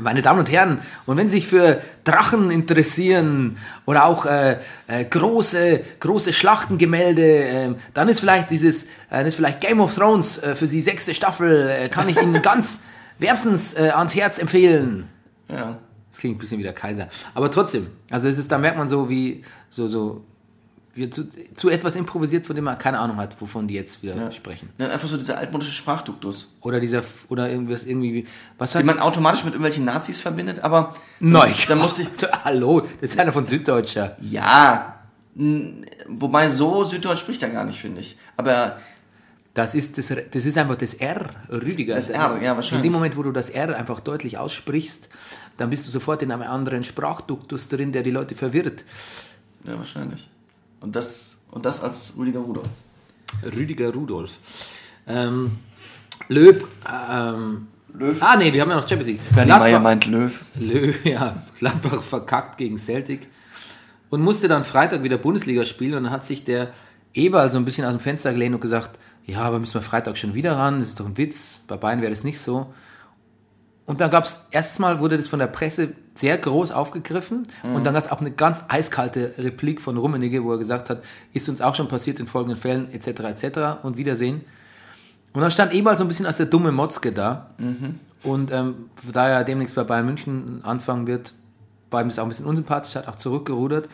[0.01, 5.05] meine Damen und Herren, und wenn Sie sich für Drachen interessieren oder auch äh, äh,
[5.05, 10.39] große, große Schlachtengemälde, äh, dann ist vielleicht dieses, äh, dann ist vielleicht Game of Thrones
[10.43, 12.85] äh, für Sie sechste Staffel, äh, kann ich Ihnen ganz
[13.19, 15.09] wärmstens ans Herz empfehlen.
[15.49, 15.77] Ja.
[16.23, 17.09] Klingt ein bisschen wie der Kaiser.
[17.35, 20.23] Aber trotzdem, also es ist, da merkt man so, wie so, so
[20.95, 24.31] wie zu, zu etwas improvisiert, von dem man keine Ahnung hat, wovon die jetzt wieder
[24.31, 24.69] sprechen.
[24.79, 28.25] Ja, einfach so dieser altmodische Sprachduktus, Oder dieser, oder irgendwas, irgendwie,
[28.57, 32.09] was hat den man automatisch mit irgendwelchen Nazis verbindet, aber Nein, da musste ich,
[32.45, 34.17] Hallo, das ist einer von Süddeutscher.
[34.21, 35.01] ja,
[36.07, 38.17] wobei so Süddeutsch spricht er gar nicht, finde ich.
[38.37, 38.77] Aber
[39.55, 41.95] Das ist, das, das ist einfach das R, Rüdiger.
[41.95, 42.87] Das R, ja, wahrscheinlich.
[42.87, 45.11] In dem Moment, wo du das R einfach deutlich aussprichst,
[45.59, 48.85] dann bist du sofort in einem anderen Sprachduktus drin, der die Leute verwirrt.
[49.65, 50.29] ja, wahrscheinlich.
[50.81, 52.69] Und das, und das als Rüdiger Rudolf.
[53.45, 54.33] Rüdiger Rudolf.
[55.07, 55.59] Ähm,
[56.29, 56.67] Löb.
[56.91, 58.17] Ähm, Löw.
[58.23, 59.35] Ah, nee, wir haben ja noch Champions League.
[59.35, 60.45] Bernie Meyer meint Löw.
[60.55, 63.29] Löw, ja, Gladbach verkackt gegen Celtic
[64.09, 66.73] und musste dann Freitag wieder Bundesliga spielen und dann hat sich der
[67.15, 70.19] Eberl so ein bisschen aus dem Fenster gelehnt und gesagt, ja, aber müssen wir Freitag
[70.19, 72.73] schon wieder ran, das ist doch ein Witz, bei Bayern wäre das nicht so.
[73.85, 77.85] Und dann gab es, erstes Mal wurde das von der Presse sehr groß aufgegriffen und
[77.85, 81.49] dann gab es auch eine ganz eiskalte Replik von Rummenigge, wo er gesagt hat, ist
[81.49, 83.85] uns auch schon passiert in folgenden Fällen, etc., etc.
[83.85, 84.43] und Wiedersehen.
[85.33, 87.51] Und dann stand Eberl so ein bisschen als der dumme Motzke da.
[88.23, 91.33] Und ähm, da er demnächst bei Bayern München anfangen wird,
[91.91, 93.89] war ihm das auch ein bisschen unsympathisch, hat auch zurückgerudert.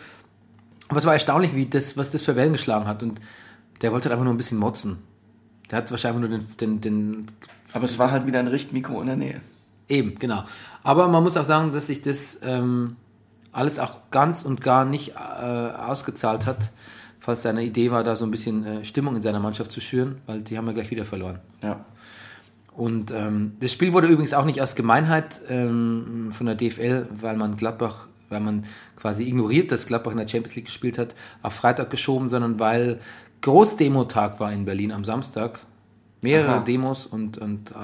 [0.89, 3.03] Aber es war erstaunlich, wie das, was das für Wellen geschlagen hat.
[3.03, 3.21] Und
[3.81, 4.99] der wollte halt einfach nur ein bisschen motzen.
[5.71, 7.27] Der hat wahrscheinlich nur den, den, den
[7.73, 9.41] Aber es war halt wieder ein Richtmikro in der Nähe.
[9.89, 10.45] Eben, genau.
[10.83, 12.97] Aber man muss auch sagen, dass sich das ähm,
[13.53, 16.71] alles auch ganz und gar nicht äh, ausgezahlt hat,
[17.21, 20.19] falls seine Idee war, da so ein bisschen äh, Stimmung in seiner Mannschaft zu schüren,
[20.27, 21.41] weil die haben ja gleich wieder verloren.
[21.63, 21.85] Ja.
[22.79, 27.37] Und ähm, das Spiel wurde übrigens auch nicht aus Gemeinheit ähm, von der DFL, weil
[27.37, 31.55] man Gladbach, weil man quasi ignoriert, dass Gladbach in der Champions League gespielt hat, auf
[31.55, 33.01] Freitag geschoben, sondern weil
[33.43, 35.61] Großdemotag war in Berlin am Samstag.
[36.23, 36.61] Mehrere Aha.
[36.61, 37.75] Demos und, und äh,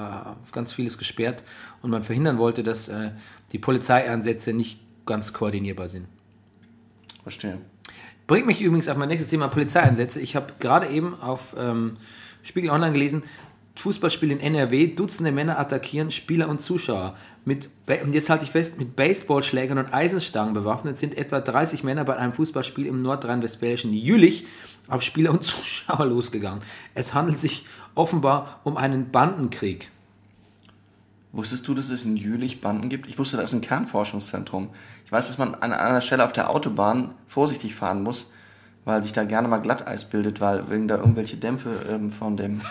[0.51, 1.43] ganz vieles gesperrt
[1.81, 3.11] und man verhindern wollte, dass äh,
[3.53, 6.07] die Polizeieinsätze nicht ganz koordinierbar sind.
[7.23, 7.59] Verstehe.
[8.27, 10.19] Bringt mich übrigens auf mein nächstes Thema Polizeieinsätze.
[10.19, 11.97] Ich habe gerade eben auf ähm,
[12.43, 13.23] Spiegel Online gelesen,
[13.75, 14.87] Fußballspiel in NRW.
[14.87, 17.15] Dutzende Männer attackieren Spieler und Zuschauer.
[17.45, 17.69] Mit,
[18.03, 22.17] und jetzt halte ich fest, mit Baseballschlägern und Eisenstangen bewaffnet sind etwa 30 Männer bei
[22.17, 24.47] einem Fußballspiel im nordrhein-westfälischen Jülich
[24.87, 26.61] auf Spieler und Zuschauer losgegangen.
[26.93, 29.89] Es handelt sich offenbar um einen Bandenkrieg.
[31.31, 33.07] Wusstest du, dass es in Jülich Banden gibt?
[33.07, 34.69] Ich wusste, das ist ein Kernforschungszentrum.
[35.05, 38.31] Ich weiß, dass man an einer Stelle auf der Autobahn vorsichtig fahren muss,
[38.85, 42.61] weil sich da gerne mal Glatteis bildet, weil wegen da irgendwelche Dämpfe ähm, von dem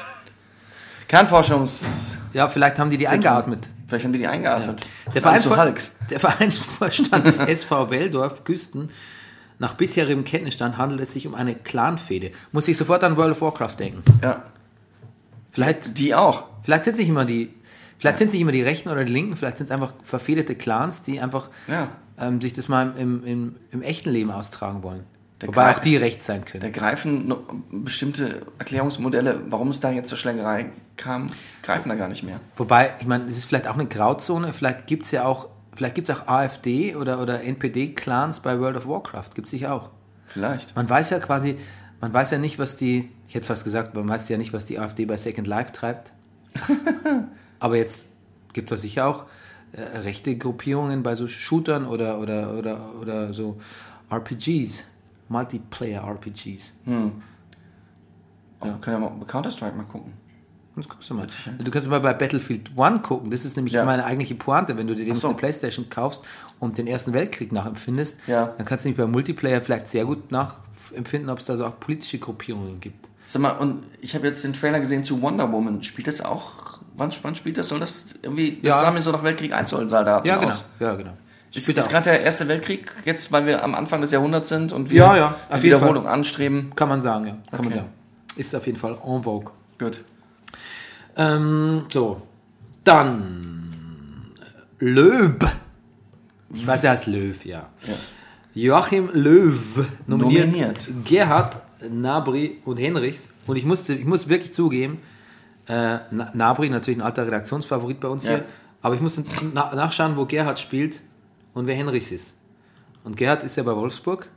[1.08, 2.16] Kernforschungs...
[2.32, 3.68] Ja, vielleicht haben die die eingeatmet.
[3.86, 4.86] Vielleicht haben die die eingeatmet.
[5.14, 5.96] Der, so Vereinsvor- Hulks.
[6.10, 8.90] der Vereinsvorstand des SV Welldorf Küsten.
[9.58, 12.32] Nach bisherigem Kenntnisstand handelt es sich um eine Clanfehde.
[12.52, 14.02] Muss ich sofort an World of Warcraft denken.
[14.22, 14.42] Ja.
[15.52, 16.44] Vielleicht, Die auch.
[16.62, 17.54] vielleicht sind es nicht immer die,
[17.98, 20.56] vielleicht sind es nicht immer die Rechten oder die Linken, vielleicht sind es einfach verfehdete
[20.56, 21.88] Clans, die einfach Ja.
[22.18, 25.04] ähm, sich das mal im, im, im echten Leben austragen wollen.
[25.40, 26.62] Der Wobei auch die rechts sein können.
[26.62, 27.32] Da greifen
[27.70, 32.40] bestimmte Erklärungsmodelle, warum es da jetzt zur Schlägerei kam, greifen da gar nicht mehr.
[32.56, 35.94] Wobei, ich meine, es ist vielleicht auch eine Grauzone, vielleicht gibt es ja auch, vielleicht
[35.94, 39.90] gibt es auch AfD oder, oder NPD-Clans bei World of Warcraft, gibt es sicher auch.
[40.26, 40.74] Vielleicht.
[40.76, 41.58] Man weiß ja quasi,
[42.00, 44.64] man weiß ja nicht, was die, ich hätte fast gesagt, man weiß ja nicht, was
[44.64, 46.12] die AfD bei Second Life treibt.
[47.58, 48.08] Aber jetzt
[48.52, 49.26] gibt es sicher auch
[49.72, 53.60] äh, rechte Gruppierungen bei so Shootern oder, oder, oder, oder so
[54.10, 54.84] RPGs,
[55.28, 56.72] Multiplayer-RPGs.
[56.86, 58.78] Ja.
[58.80, 60.12] Können wir mal bei Counter-Strike mal gucken.
[60.76, 61.26] Das guckst du mal.
[61.58, 63.30] Du kannst mal bei Battlefield 1 gucken.
[63.30, 63.84] Das ist nämlich Ja.
[63.84, 64.76] meine eigentliche Pointe.
[64.76, 65.32] Wenn du dir Ach so.
[65.34, 66.24] Playstation kaufst
[66.58, 68.46] und den Ersten Weltkrieg nachempfindest, Ja.
[68.56, 71.78] dann kannst du nicht bei Multiplayer vielleicht sehr gut nachempfinden, ob es da so auch
[71.78, 73.06] politische Gruppierungen gibt.
[73.26, 75.82] Sag mal, und ich habe jetzt den Trailer gesehen zu Wonder Woman.
[75.84, 77.68] Spielt das auch, wann, wann spielt das?
[77.68, 78.80] Soll das irgendwie, das Ja.
[78.80, 80.48] sah mir so nach Weltkrieg 1 Soldaten Ja, genau.
[80.48, 80.68] aus.
[80.80, 81.12] Ja, genau.
[81.52, 84.90] Ist, ist gerade der Erste Weltkrieg jetzt, weil wir am Anfang des Jahrhunderts sind und
[84.90, 86.72] wir Ja, ja, Wiederholung anstreben?
[86.74, 87.36] Kann man sagen, ja.
[87.52, 87.76] Kann man Okay.
[87.76, 87.88] sagen.
[88.36, 89.52] Ist auf jeden Fall en vogue.
[89.78, 90.00] Gut.
[91.16, 92.22] Ähm, so.
[92.84, 94.30] Dann
[94.78, 95.44] Löb.
[96.52, 97.68] Ich weiß, er heißt Löw, ja.
[97.86, 97.94] Ja.
[98.54, 100.88] Joachim Löw nominiert, Nominiert.
[101.04, 101.56] Gerhard,
[101.90, 103.28] Nabri und Henrichs.
[103.46, 104.98] Und ich, musste, ich muss wirklich zugeben,
[105.66, 108.30] äh, Na- Nabri natürlich ein alter Redaktionsfavorit bei uns Ja.
[108.30, 108.44] hier,
[108.82, 109.20] aber ich muss
[109.52, 111.00] na nachschauen, wo Gerhard spielt
[111.54, 112.38] und wer Henrichs ist.
[113.02, 114.28] Und Gerhard ist ja bei Wolfsburg.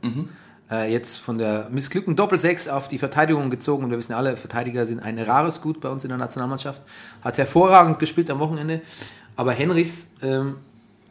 [0.70, 3.84] Äh, jetzt von der missglückten Doppelsechs auf die Verteidigung gezogen.
[3.84, 6.82] Und wir wissen alle, Verteidiger sind ein rares Gut bei uns in der Nationalmannschaft.
[7.22, 8.82] Hat hervorragend gespielt am Wochenende.
[9.36, 10.56] Aber Henrichs, ähm,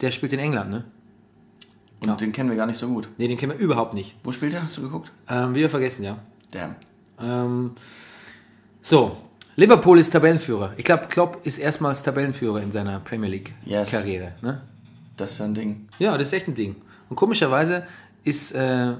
[0.00, 0.84] der spielt in England, ne?
[2.00, 2.14] Und Ja.
[2.14, 3.08] den kennen wir gar nicht so gut.
[3.18, 4.14] Ne, den kennen wir überhaupt nicht.
[4.22, 4.62] Wo spielt er?
[4.62, 5.10] Hast du geguckt?
[5.28, 6.18] Ähm, wieder vergessen, ja.
[6.52, 6.76] Damn.
[7.20, 7.72] Ähm,
[8.82, 9.16] so,
[9.56, 10.74] Liverpool ist Tabellenführer.
[10.76, 13.28] Ich glaube, Klopp ist erstmals Tabellenführer in seiner Premier
[13.64, 13.90] Yes.
[13.90, 14.32] League-Karriere.
[14.40, 14.60] Ne?
[15.16, 15.88] Das ist ja ein Ding.
[15.98, 16.76] Ja, das ist echt ein Ding.
[17.08, 17.84] Und komischerweise
[18.22, 18.92] ist äh,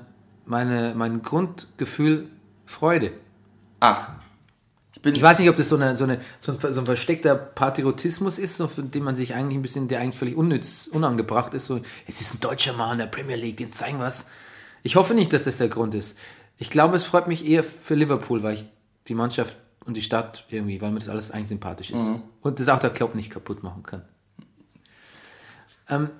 [0.48, 2.28] meine, mein Grundgefühl
[2.66, 3.12] Freude.
[3.80, 4.08] Ach.
[4.94, 6.86] Ich bin, Ich weiß nicht, ob das so, eine, so, eine, so, ein, so ein
[6.86, 10.88] versteckter Patriotismus ist, so für den man sich eigentlich ein bisschen, der eigentlich völlig unnütz,
[10.88, 11.66] unangebracht ist.
[11.66, 14.26] So, jetzt ist ein deutscher Mann in der Premier League, den zeigen was.
[14.82, 16.18] Ich hoffe nicht, dass das der Grund ist.
[16.56, 18.66] Ich glaube, es freut mich eher für Liverpool, weil ich
[19.06, 22.00] die Mannschaft und die Stadt irgendwie, weil mir das alles eigentlich sympathisch ist.
[22.40, 24.02] Und das auch der Klopp nicht kaputt machen kann.
[25.88, 26.10] Ähm,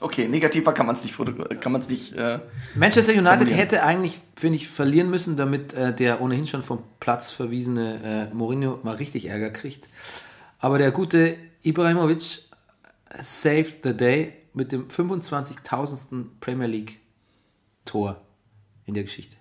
[0.00, 1.16] okay, negativer kann man es nicht,
[1.60, 2.40] kann man's nicht äh,
[2.74, 7.30] Manchester United hätte eigentlich, finde ich, verlieren müssen, damit äh, der ohnehin schon vom Platz
[7.30, 9.88] verwiesene äh, Mourinho mal richtig Ärger kriegt.
[10.58, 12.42] Aber der gute Ibrahimovic
[13.22, 16.26] saved the day mit dem 25.000.
[16.40, 17.00] Premier League
[17.84, 18.20] Tor
[18.86, 19.36] in der Geschichte.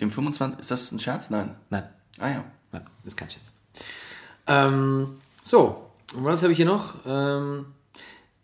[0.00, 0.58] dem 25.
[0.60, 1.30] Ist das ein Scherz?
[1.30, 1.54] Nein.
[1.70, 1.84] Nein,
[2.18, 2.44] Ah ja.
[2.72, 3.52] nein, das kann ich jetzt.
[4.46, 6.94] Ähm, so, und was habe ich hier noch?
[7.06, 7.66] Ähm,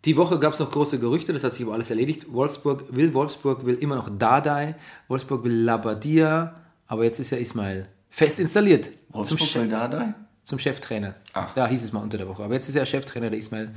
[0.05, 2.31] die Woche gab es noch große Gerüchte, das hat sich aber alles erledigt.
[2.31, 4.75] Wolfsburg will, Wolfsburg will immer noch Dardai,
[5.07, 6.55] Wolfsburg will Labadia,
[6.87, 10.13] aber jetzt ist ja Ismail fest installiert Wolfsburg zum, will Chef, da da?
[10.43, 11.15] zum Cheftrainer.
[11.33, 11.53] Ach.
[11.55, 12.43] Da hieß es mal unter der Woche.
[12.43, 13.71] Aber jetzt ist er Cheftrainer der Ismail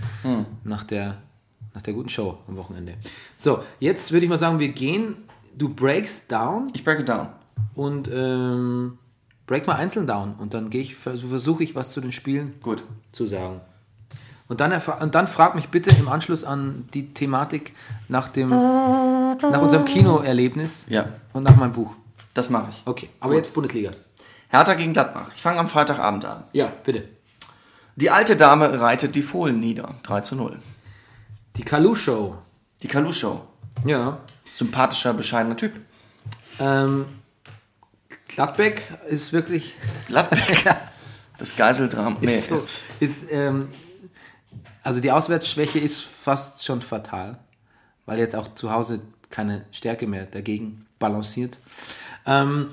[0.63, 1.19] nach, der,
[1.75, 2.95] nach der guten Show am Wochenende.
[3.39, 5.17] So, jetzt würde ich mal sagen, wir gehen,
[5.57, 7.29] du breakst down Ich break it down.
[7.75, 8.99] und ähm,
[9.47, 12.85] break mal einzeln down und dann gehe ich, versuche ich was zu den Spielen Gut.
[13.11, 13.61] zu sagen.
[14.51, 17.73] Und dann, und dann frag mich bitte im Anschluss an die Thematik
[18.09, 21.93] nach, dem, nach unserem Kinoerlebnis Ja, und nach meinem Buch.
[22.35, 22.83] das mache ich.
[22.85, 23.93] Okay, aber jetzt Bundesliga.
[24.49, 25.31] Hertha gegen Gladbach.
[25.37, 26.43] Ich fange am Freitagabend an.
[26.53, 27.05] Ja, bitte.
[27.95, 29.89] Die alte Dame reitet die Fohlen nieder.
[30.03, 30.59] 3 zu 0.
[31.57, 32.37] Die Kalu-Show.
[32.83, 33.41] Die Kalu-Show.
[33.85, 34.19] Ja.
[34.53, 35.75] Sympathischer, bescheidener Typ.
[36.59, 37.07] Ähm,
[38.27, 39.77] Gladbeck ist wirklich
[40.09, 40.65] Gladbeck.
[41.39, 42.17] Das Geiseldrama.
[42.21, 42.37] Nee.
[42.37, 42.67] ist so,
[43.01, 43.69] ist, ähm,
[44.83, 47.38] also die Auswärtsschwäche ist fast schon fatal,
[48.07, 51.59] weil jetzt auch zu Hause keine Stärke mehr dagegen balanciert.
[52.27, 52.69] Ähm,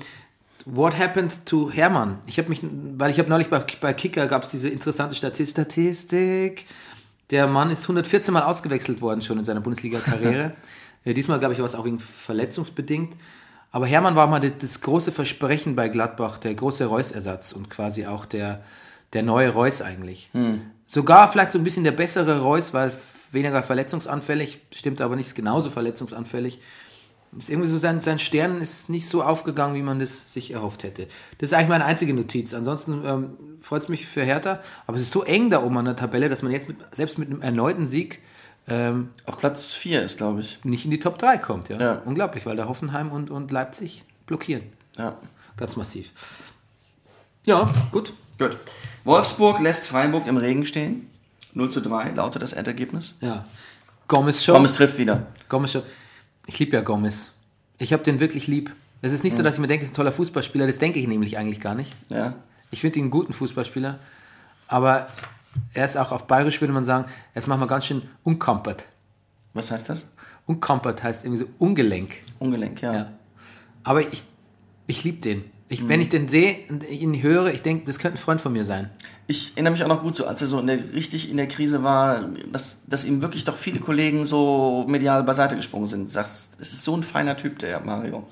[0.70, 2.18] What happened to Hermann?
[2.26, 6.66] Ich habe mich, weil ich habe neulich bei, bei Kicker gab es diese interessante Statistik.
[7.30, 10.52] Der Mann ist 114 Mal ausgewechselt worden schon in seiner Bundesliga-Karriere.
[11.06, 13.14] äh, diesmal, glaube ich, war es auch wegen verletzungsbedingt.
[13.70, 18.26] Aber Hermann war mal das, große Versprechen bei Gladbach, der große Reus-Ersatz und quasi auch
[18.26, 18.62] der,
[19.14, 20.28] der neue Reus eigentlich.
[20.88, 22.92] Sogar vielleicht so ein bisschen der bessere Reus, weil
[23.30, 26.60] weniger verletzungsanfällig, stimmt aber nicht, ist genauso verletzungsanfällig.
[27.36, 30.82] Ist irgendwie so sein, sein Stern ist nicht so aufgegangen, wie man das sich erhofft
[30.82, 31.08] hätte.
[31.36, 32.54] Das ist eigentlich meine einzige Notiz.
[32.54, 35.84] Ansonsten ähm, freut es mich für Hertha, aber es ist so eng da oben an
[35.84, 38.22] der Tabelle, dass man jetzt mit, selbst mit einem erneuten Sieg
[38.66, 40.64] ähm, Auf Platz 4 ist, glaube ich.
[40.64, 41.68] nicht in die Top 3 kommt.
[41.68, 41.78] Ja?
[41.78, 41.92] Ja.
[42.04, 44.62] Unglaublich, weil da Hoffenheim und, und Leipzig blockieren.
[44.96, 45.16] Ja.
[45.56, 46.10] Ganz massiv.
[47.44, 48.12] Ja, gut.
[48.38, 48.56] Gut.
[49.04, 51.10] Wolfsburg lässt Freiburg im Regen stehen.
[51.54, 53.14] 0 zu 3 lautet das Endergebnis.
[53.20, 53.44] Ja.
[54.06, 54.54] Gomez Show.
[54.54, 55.26] Gomez trifft wieder.
[55.48, 55.82] Gomez Show.
[56.46, 57.32] Ich liebe ja Gomez.
[57.78, 58.74] Ich habe den wirklich lieb.
[59.02, 60.66] Es ist nicht so, dass ich mir denke, er ist ein toller Fußballspieler.
[60.66, 61.92] Das denke ich nämlich eigentlich gar nicht.
[62.08, 62.34] Ja.
[62.70, 63.98] Ich finde ihn einen guten Fußballspieler.
[64.66, 65.06] Aber
[65.74, 68.86] er ist auch auf Bayerisch, würde man sagen, er ist manchmal ganz schön unkampert.
[69.54, 70.08] Was heißt das?
[70.46, 72.16] Unkampert heißt irgendwie so ungelenk.
[72.38, 72.92] Ungelenk, ja.
[72.92, 73.12] Ja.
[73.84, 74.22] Aber ich,
[74.86, 75.44] ich liebe den.
[75.70, 78.52] Ich, Wenn ich den sehe und ihn höre, ich denke, das könnte ein Freund von
[78.54, 78.88] mir sein.
[79.26, 81.46] Ich erinnere mich auch noch gut so, als er so in der, richtig in der
[81.46, 86.08] Krise war, dass, dass ihm wirklich doch viele Kollegen so medial beiseite gesprungen sind.
[86.08, 88.26] Sagst, es ist so ein feiner Typ, der Mario.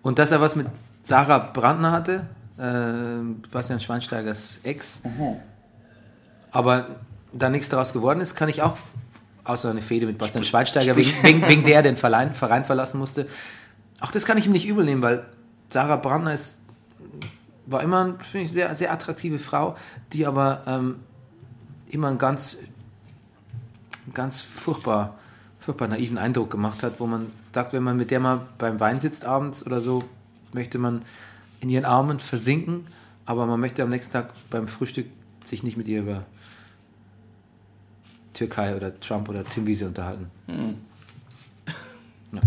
[0.00, 0.66] Und dass er was mit
[1.02, 5.02] Sarah Brandner hatte, äh, Bastian Schweinsteigers Ex,
[6.50, 6.96] aber
[7.34, 8.78] da nichts daraus geworden ist, kann ich auch,
[9.44, 13.26] außer eine Fehde mit Bastian Schweinsteiger, wegen, wegen, wegen der den Verein, Verein verlassen musste,
[14.00, 15.26] auch das kann ich ihm nicht übel nehmen, weil
[15.70, 16.58] Sarah Brandner ist,
[17.66, 19.76] war immer, finde ich, sehr, sehr attraktive Frau,
[20.12, 20.96] die aber ähm,
[21.88, 22.58] immer einen ganz,
[24.14, 25.18] ganz furchtbar,
[25.60, 29.00] furchtbar naiven Eindruck gemacht hat, wo man sagt, wenn man mit der mal beim Wein
[29.00, 30.04] sitzt abends oder so,
[30.52, 31.02] möchte man
[31.60, 32.86] in ihren Armen versinken,
[33.26, 35.06] aber man möchte am nächsten Tag beim Frühstück
[35.44, 36.24] sich nicht mit ihr über
[38.32, 40.30] Türkei oder Trump oder Tim Wiese unterhalten.
[42.32, 42.40] Ja.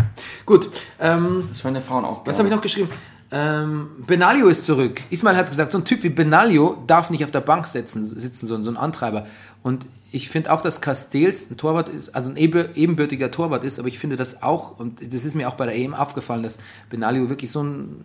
[0.45, 2.89] Gut, ähm, Das hören ja Frauen auch was habe ich noch geschrieben?
[3.33, 5.01] Ähm, Benaglio ist zurück.
[5.09, 8.45] Ismail hat gesagt, so ein Typ wie Benaglio darf nicht auf der Bank sitzen, sitzen
[8.45, 9.25] so, ein- so ein Antreiber.
[9.63, 13.79] Und ich finde auch, dass Castells ein Torwart ist, also ein eben- ebenbürtiger Torwart ist,
[13.79, 16.57] aber ich finde das auch, und das ist mir auch bei der EM aufgefallen, dass
[16.89, 18.03] Benaglio wirklich so ein,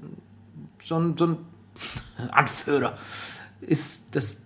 [0.80, 1.36] so ein, so ein
[2.30, 2.94] Anführer
[3.60, 4.02] ist.
[4.12, 4.36] Das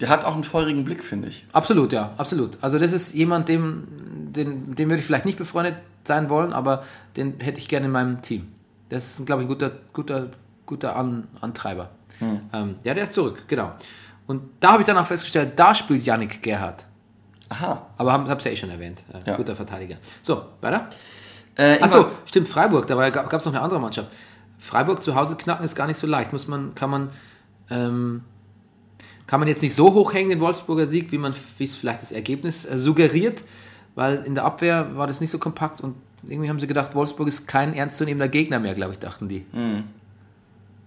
[0.00, 1.46] Der hat auch einen feurigen Blick, finde ich.
[1.54, 2.58] Absolut, ja, absolut.
[2.60, 3.84] Also das ist jemand, dem,
[4.34, 6.84] den, dem würde ich vielleicht nicht befreundet sein wollen, aber
[7.16, 8.48] den hätte ich gerne in meinem Team.
[8.88, 10.28] Das ist, glaube ich, ein guter, guter,
[10.64, 11.90] guter An, Antreiber.
[12.20, 13.72] Ähm, ja, der ist zurück, genau.
[14.26, 16.84] Und da habe ich dann auch festgestellt, da spielt Yannick Gerhardt.
[17.48, 17.86] Aha.
[17.96, 19.02] Aber habe es ja eh schon erwähnt.
[19.12, 19.36] Äh, Ja.
[19.36, 19.96] Guter Verteidiger.
[20.22, 20.88] So, weiter.
[21.56, 24.08] Äh, Achso, stimmt, Freiburg, da gab es noch eine andere Mannschaft.
[24.58, 26.32] Freiburg zu Hause knacken ist gar nicht so leicht.
[26.32, 27.10] Muss man, kann man,
[27.70, 28.22] ähm,
[29.26, 32.02] kann man jetzt nicht so hoch hängen, den Wolfsburger Sieg, wie man, wie es vielleicht
[32.02, 33.42] das Ergebnis äh, suggeriert,
[33.94, 35.94] weil in der Abwehr war das nicht so kompakt und
[36.28, 39.44] irgendwie haben sie gedacht, Wolfsburg ist kein ernstzunehmender Gegner mehr, glaube ich, dachten die.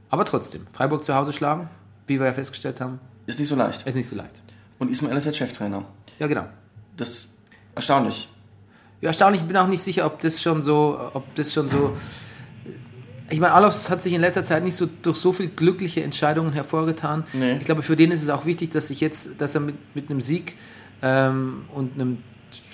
[0.09, 1.69] Aber trotzdem, Freiburg zu Hause schlagen,
[2.07, 3.85] wie wir ja festgestellt haben, Ist nicht so leicht.
[3.85, 4.33] ist nicht so leicht.
[4.79, 5.83] Und Ismail ist jetzt Cheftrainer.
[6.19, 6.45] Ja, genau.
[6.97, 7.29] Das ist
[7.75, 8.27] erstaunlich.
[9.01, 11.95] Ja, erstaunlich, ich bin auch nicht sicher, ob das schon so, ob das schon so.
[13.29, 16.51] Ich meine, Alofs hat sich in letzter Zeit nicht so durch so viele glückliche Entscheidungen
[16.53, 17.25] hervorgetan.
[17.33, 17.57] Nee.
[17.57, 20.09] Ich glaube, für den ist es auch wichtig, dass sich jetzt, dass er mit, mit
[20.09, 20.55] einem Sieg
[21.03, 22.17] ähm, und einem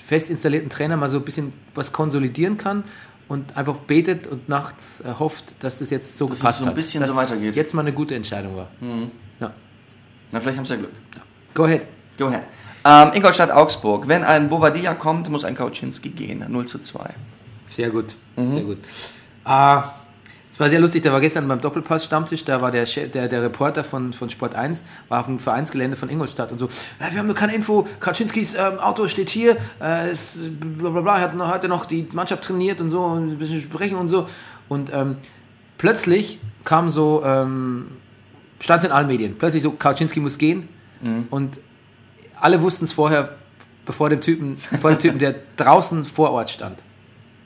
[0.07, 2.83] fest installierten Trainer mal so ein bisschen was konsolidieren kann
[3.27, 6.65] und einfach betet und nachts äh, hofft, dass das jetzt so Dass es gepasst so
[6.65, 6.75] ein hat.
[6.75, 7.55] bisschen dass so weitergeht.
[7.55, 8.67] Jetzt mal eine gute Entscheidung war.
[9.39, 9.51] Ja.
[10.31, 10.91] Na, vielleicht haben sie ja Glück.
[11.53, 11.81] Go ahead.
[12.17, 12.43] Go ahead.
[12.85, 14.07] Ähm, Ingolstadt Augsburg.
[14.07, 16.45] Wenn ein Bobadilla kommt, muss ein Kauczynski gehen.
[16.47, 17.15] 0 zu 2.
[17.75, 18.53] Sehr gut, Mhm.
[18.53, 18.77] sehr gut.
[19.43, 19.93] Ah,
[20.55, 23.41] es war sehr lustig, da war gestern beim Doppelpass-Stammtisch, da war der, Chef, der, der
[23.41, 27.19] Reporter von, von Sport 1, war auf dem Vereinsgelände von Ingolstadt und so, ja, wir
[27.19, 31.35] haben nur keine Info, Kaczynskis ähm, Auto steht hier, äh, es, bla bla bla, hat
[31.35, 34.29] noch, hat er noch die Mannschaft trainiert und so, und ein bisschen sprechen und so.
[34.69, 35.17] Und ähm,
[35.77, 37.87] plötzlich kam so, ähm,
[38.61, 40.69] stand es in allen Medien, plötzlich so, Kaczynski muss gehen
[41.31, 41.59] und
[42.39, 43.35] alle wussten es vorher,
[43.85, 46.79] bevor dem Typen, vor dem Typen, der draußen vor Ort stand.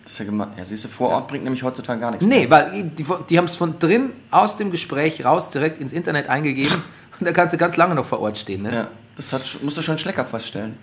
[0.09, 0.49] Das ist ja gemacht.
[0.57, 2.25] Ja, siehst du, vor Ort bringt nämlich heutzutage gar nichts.
[2.25, 6.29] Nee, weil die, die haben es von drin aus dem Gespräch raus direkt ins Internet
[6.29, 6.73] eingegeben
[7.19, 8.63] und da kannst du ganz lange noch vor Ort stehen.
[8.63, 8.73] Ne?
[8.73, 10.77] Ja, das hat, musst du schon Schlecker feststellen.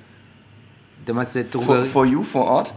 [1.07, 2.73] Da meinst du, der For, for you vor Ort.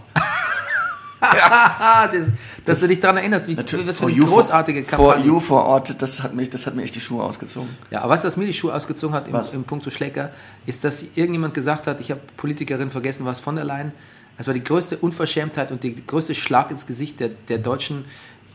[1.22, 2.26] Ah, das,
[2.66, 5.26] dass du dich daran erinnerst, wie, was für for eine for- großartige For Kampagne.
[5.28, 7.70] you vor Ort, das hat, mich, das hat mir echt die Schuhe ausgezogen.
[7.92, 9.54] Ja, aber weißt du, was mir die Schuhe ausgezogen hat im, Was?
[9.54, 10.32] im Punkto Schlecker,
[10.66, 13.92] ist, dass irgendjemand gesagt hat, ich habe Politikerin vergessen, was von der Leyen,
[14.40, 18.06] das war die größte Unverschämtheit und die größte Schlag ins Gesicht der, der deutschen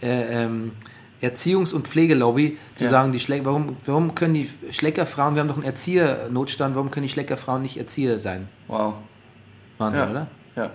[0.03, 0.73] äh, ähm,
[1.23, 2.91] Erziehungs- und Pflegelobby zu Ja.
[2.91, 7.05] sagen, die Schleck, warum, warum können die Schleckerfrauen, wir haben doch einen Erziehernotstand, warum können
[7.07, 8.49] die Schleckerfrauen nicht Erzieher sein?
[8.67, 8.95] Wow.
[9.79, 10.11] Wahnsinn, Ja.
[10.11, 10.27] oder?
[10.57, 10.71] Ja.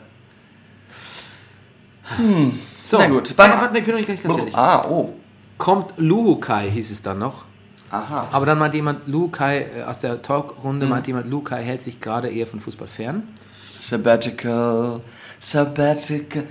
[2.86, 4.56] So, Na gut, bei, warte, ich bin noch nicht ganz fertig.
[4.56, 5.14] Ah, oh.
[5.58, 7.46] Kommt Luhukai, hieß es dann noch.
[7.92, 8.28] Aha.
[8.32, 10.92] Aber dann meinte jemand, Luhukai, äh, aus der Talkrunde Mhm.
[10.92, 13.24] meinte jemand, Luhukai hält sich gerade eher von Fußball fern.
[13.80, 15.02] Sabbatical.
[15.40, 16.44] Sabbatical.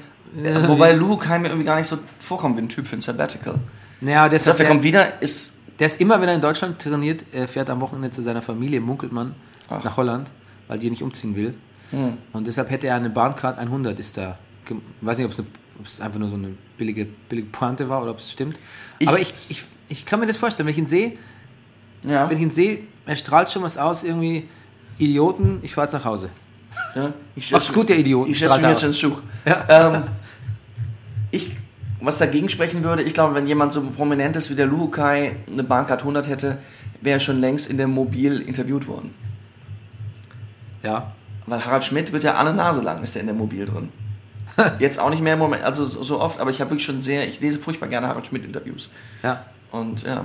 [0.43, 3.01] Ja, Wobei Luke Heim mir irgendwie gar nicht so vorkommt wie ein Typ für ein
[3.01, 3.55] Sabbatical.
[4.01, 5.59] Naja, der, der der, kommt wieder, ist.
[5.79, 8.81] der ist immer, wenn er in Deutschland trainiert, er fährt am Wochenende zu seiner Familie,
[8.81, 9.35] munkelt man,
[9.69, 9.83] Ach.
[9.83, 10.29] nach Holland,
[10.69, 11.55] weil die nicht umziehen will.
[11.91, 12.19] Hm.
[12.33, 14.38] Und deshalb hätte er eine Bahncard 100, ist da.
[14.67, 15.49] Ich weiß nicht, ob es, eine,
[15.81, 18.59] ob es einfach nur so eine billige, billige Pointe war oder ob es stimmt.
[18.99, 21.12] Ich- Aber ich, ich, ich kann mir das vorstellen, wenn ich ihn sehe,
[22.05, 22.29] Ja.
[22.29, 24.47] wenn ich ihn sehe, er strahlt schon was aus, irgendwie
[24.99, 26.29] Idioten, ich fahre jetzt nach Hause.
[26.94, 27.12] Ja.
[27.37, 28.31] Ich Macht's gut, ihr Idioten.
[28.31, 29.20] Ich setze mich jetzt ins Schuch.
[29.44, 29.64] Ja.
[29.68, 30.02] Ähm,
[31.31, 31.57] ich,
[32.00, 35.62] was dagegen sprechen würde, ich glaube, wenn jemand so prominent ist wie der Luhukai eine
[35.62, 36.59] Bahncard 100 hätte,
[37.00, 39.14] wäre er schon längst in der Mobil interviewt worden.
[40.83, 41.12] Ja.
[41.46, 43.90] Weil Harald Schmidt wird ja alle Nase lang, ist der in der Mobil drin.
[44.78, 47.26] Jetzt auch nicht mehr im Moment, also so oft, aber ich habe wirklich schon sehr,
[47.26, 48.90] ich lese furchtbar gerne Harald Schmidt-Interviews.
[49.22, 49.44] ja.
[49.70, 50.24] Und ja,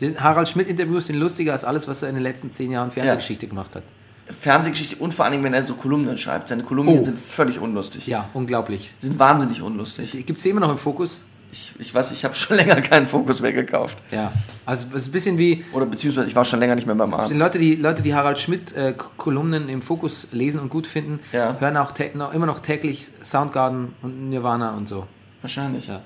[0.00, 3.46] Den Harald Schmidt-Interviews sind lustiger als alles, was er in den letzten zehn Jahren Fernsehgeschichte
[3.46, 3.82] gemacht hat.
[4.30, 6.48] Fernsehgeschichte und vor allen Dingen, wenn er so Kolumnen schreibt.
[6.48, 7.02] Seine Kolumnen Oh.
[7.02, 8.06] sind völlig unlustig.
[8.06, 8.92] Ja, unglaublich.
[8.98, 10.12] Sind wahnsinnig unlustig.
[10.26, 11.20] Gibt es immer noch im Fokus?
[11.50, 13.96] Ich, ich weiß, ich habe schon länger keinen Fokus mehr gekauft.
[14.10, 14.30] Ja.
[14.66, 17.14] Also es ist ein bisschen wie, Oder beziehungsweise ich war schon länger nicht mehr beim
[17.14, 17.34] Arzt.
[17.38, 21.56] Leute, die, Leute, die Harald Schmidt-Kolumnen im Fokus lesen und gut finden, Ja.
[21.58, 25.06] hören auch noch, immer noch täglich Soundgarden und Nirvana und so.
[25.40, 25.86] Wahrscheinlich.
[25.88, 26.02] Ja.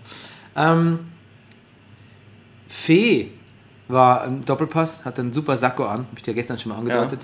[0.55, 1.01] Ähm,
[2.69, 3.31] Fee
[3.89, 7.21] war im Doppelpass, hatte einen super Sakko an, habe ich dir gestern schon mal angedeutet.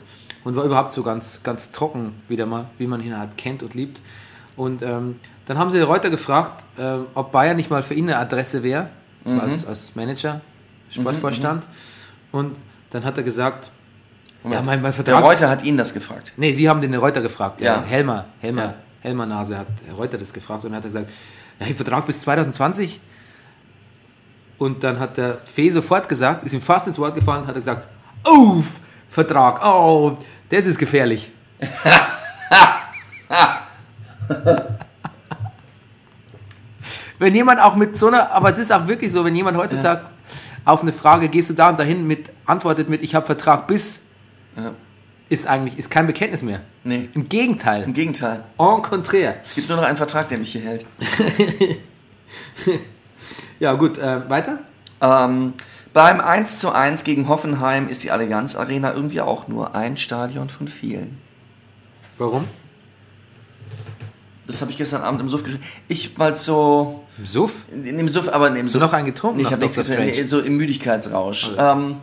[0.48, 3.74] Und war überhaupt so ganz, ganz trocken wieder mal, wie man ihn halt kennt und
[3.74, 4.00] liebt.
[4.56, 8.16] Und ähm, dann haben sie Reuter gefragt, äh, ob Bayern nicht mal für ihn eine
[8.18, 8.88] Adresse wäre,
[9.26, 9.40] so Mhm.
[9.40, 10.40] als, als Manager,
[10.90, 11.64] Sportvorstand.
[12.32, 12.56] Und
[12.90, 13.70] dann hat er gesagt,
[14.42, 14.60] Moment.
[14.60, 15.22] ja, mein, mein Der Vertrag...
[15.22, 16.32] Reuter hat ihn das gefragt.
[16.38, 17.60] Nee, Sie haben den Reuter gefragt.
[17.60, 17.76] Ja.
[17.76, 17.82] Ja.
[17.82, 18.74] Helmer, Helmer, Ja.
[19.02, 19.66] Helmer Nase hat
[19.98, 21.10] Reuter das gefragt und hat er gesagt,
[21.60, 23.00] ja, ich Vertrag bis 2020.
[24.56, 27.60] Und dann hat der Fee sofort gesagt, ist ihm fast ins Wort gefallen, hat er
[27.60, 27.86] gesagt,
[28.24, 28.62] oh,
[29.10, 30.16] Vertrag, oh,
[30.50, 31.30] das ist gefährlich.
[37.18, 40.02] wenn jemand auch mit so einer, aber es ist auch wirklich so, wenn jemand heutzutage
[40.64, 44.02] auf eine Frage, gehst du da und dahin, mit, antwortet mit, ich habe Vertrag bis,
[44.56, 44.72] Ja.
[45.28, 46.60] ist eigentlich, ist kein Bekenntnis mehr.
[46.84, 47.82] Nee, Im Gegenteil.
[47.82, 48.44] im Gegenteil.
[48.58, 49.36] En contraire.
[49.44, 50.86] Es gibt nur noch einen Vertrag, der mich hier hält.
[53.60, 54.58] Ja, gut, äh, weiter?
[55.00, 55.54] Ähm,
[55.92, 60.48] beim 1 zu 1 gegen Hoffenheim ist die Allianz Arena irgendwie auch nur ein Stadion
[60.48, 61.18] von vielen.
[62.18, 62.44] Warum?
[64.46, 65.62] Das habe ich gestern Abend im Suff geschrieben.
[65.88, 67.04] Ich, weil so.
[67.18, 67.64] Im Suff?
[67.70, 69.36] In, dem Suff, aber in dem Hast du noch einen getrunken?
[69.36, 71.50] Nee, ich habe nichts getrunken, so im Müdigkeitsrausch.
[71.52, 71.72] Okay.
[71.72, 71.96] Ähm,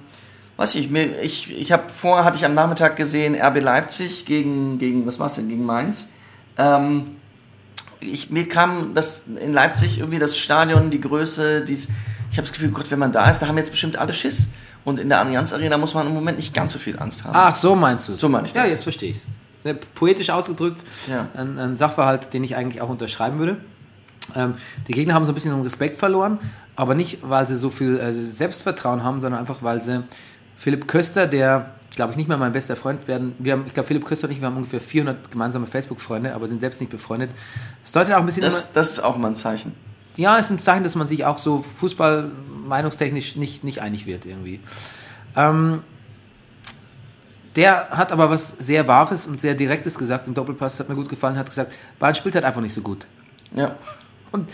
[0.57, 4.77] weiß ich, mir, ich, ich habe vorher hatte ich am Nachmittag gesehen RB Leipzig gegen,
[4.77, 6.11] gegen was war's denn, gegen Mainz.
[6.57, 7.15] Ähm,
[7.99, 11.87] ich, mir kam das in Leipzig irgendwie das Stadion, die Größe, dies,
[12.35, 14.49] ich habe das Gefühl, Gott, wenn man da ist, da haben jetzt bestimmt alle Schiss.
[14.83, 17.31] Und in der Allianz Arena muss man im Moment nicht ganz so viel Angst haben.
[17.33, 18.19] Ach, so meinst du es.
[18.19, 18.71] So meine ich Ja, das.
[18.71, 19.17] jetzt verstehe ich
[19.63, 19.75] es.
[19.95, 21.29] Poetisch ausgedrückt, Ja.
[21.33, 23.55] ein, ein Sachverhalt, den ich eigentlich auch unterschreiben würde.
[24.35, 24.55] Ähm,
[24.89, 26.39] die Gegner haben so ein bisschen den Respekt verloren,
[26.75, 30.03] aber nicht, weil sie so viel äh, Selbstvertrauen haben, sondern einfach, weil sie
[30.57, 33.87] Philipp Köster, der, glaube ich, nicht mehr mein bester Freund werden, wir haben, ich glaube,
[33.87, 37.29] Philipp Köster und ich, wir haben ungefähr 400 gemeinsame Facebook-Freunde, aber sind selbst nicht befreundet.
[37.81, 39.71] Das deutet auch ein bisschen Das, das ist auch mal ein Zeichen.
[40.17, 42.31] Ja, ist ein Zeichen, dass man sich auch so Fußball
[42.67, 44.59] meinungstechnisch nicht, nicht einig wird irgendwie.
[45.35, 45.81] Ähm,
[47.55, 51.09] der hat aber was sehr Wahres und sehr Direktes gesagt im Doppelpass, hat mir gut
[51.09, 53.05] gefallen, hat gesagt, Bayern spielt halt einfach nicht so gut.
[53.55, 53.75] Ja.
[54.31, 54.49] Und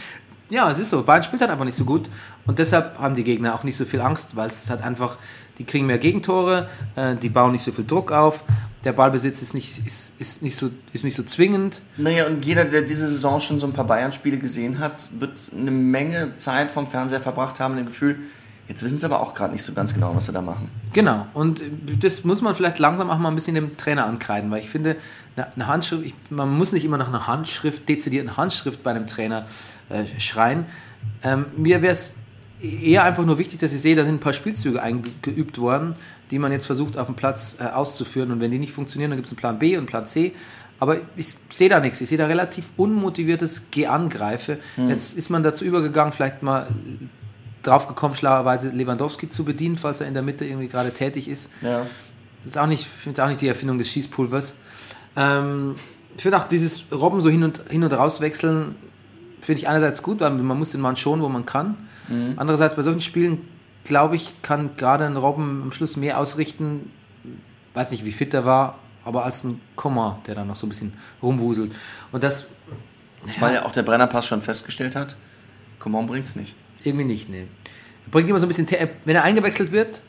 [0.49, 2.09] ja, es ist so, Bayern spielt halt einfach nicht so gut
[2.45, 5.17] und deshalb haben die Gegner auch nicht so viel Angst, weil es halt einfach,
[5.57, 8.43] die kriegen mehr Gegentore, äh, die bauen nicht so viel Druck auf,
[8.83, 11.81] der Ballbesitz ist nicht, ist, ist nicht, so, ist nicht so zwingend.
[11.97, 15.71] Naja, und jeder, der diese Saison schon so ein paar Bayern-Spiele gesehen hat, wird eine
[15.71, 18.19] Menge Zeit vom Fernseher verbracht haben, dem Gefühl,
[18.67, 20.69] jetzt wissen sie aber auch gerade nicht so ganz genau, was sie da machen.
[20.93, 21.61] Genau, und
[21.99, 24.95] das muss man vielleicht langsam auch mal ein bisschen dem Trainer ankreiden, weil ich finde,
[25.35, 29.45] eine Handschrift, ich, man muss nicht immer nach einer Handschrift, dezidierten Handschrift bei einem Trainer
[29.89, 30.65] äh, schreien.
[31.23, 32.15] Ähm, mir wäre es
[32.61, 35.95] eher einfach nur wichtig, dass ich sehe, da sind ein paar Spielzüge eingeübt worden,
[36.29, 39.17] die man jetzt versucht auf dem Platz äh, auszuführen und wenn die nicht funktionieren, dann
[39.17, 40.33] gibt es einen Plan B und einen Plan C.
[40.79, 42.01] Aber ich sehe da nichts.
[42.01, 44.57] Ich sehe da relativ unmotiviertes Geh-Angreife.
[44.89, 46.69] Jetzt ist man dazu übergegangen, vielleicht mal
[47.61, 51.51] drauf gekommen, schlauerweise Lewandowski zu bedienen, falls er in der Mitte irgendwie gerade tätig ist.
[51.61, 51.85] Ja.
[52.43, 54.55] Das ist auch nicht, ich finde auch nicht die Erfindung des Schießpulvers.
[55.15, 55.75] Ähm,
[56.17, 58.73] ich finde auch dieses Robben so hin und, hin und raus wechseln,
[59.39, 61.77] finde ich einerseits gut, weil man muss den Mann schon, wo man kann.
[62.37, 63.47] Andererseits bei solchen Spielen,
[63.83, 66.91] glaube ich, kann gerade ein Robben am Schluss mehr ausrichten,
[67.73, 70.69] weiß nicht, wie fit er war, aber als ein Komma, der dann noch so ein
[70.69, 70.93] bisschen
[71.23, 71.71] rumwuselt.
[72.11, 72.47] Und das
[73.39, 75.15] Weil ja auch der Brennerpass schon festgestellt hat,
[75.79, 76.55] Coman bringt's nicht.
[76.83, 77.47] irgendwie nicht, ne.
[78.05, 78.67] Er bringt immer so ein bisschen,
[79.05, 80.01] wenn er eingewechselt wird,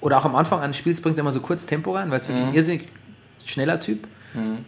[0.00, 2.28] oder auch am Anfang eines Spiels bringt er immer so kurz Tempo rein, weil es
[2.28, 2.88] wirklich ein irrsinnig
[3.44, 4.06] schneller Typ,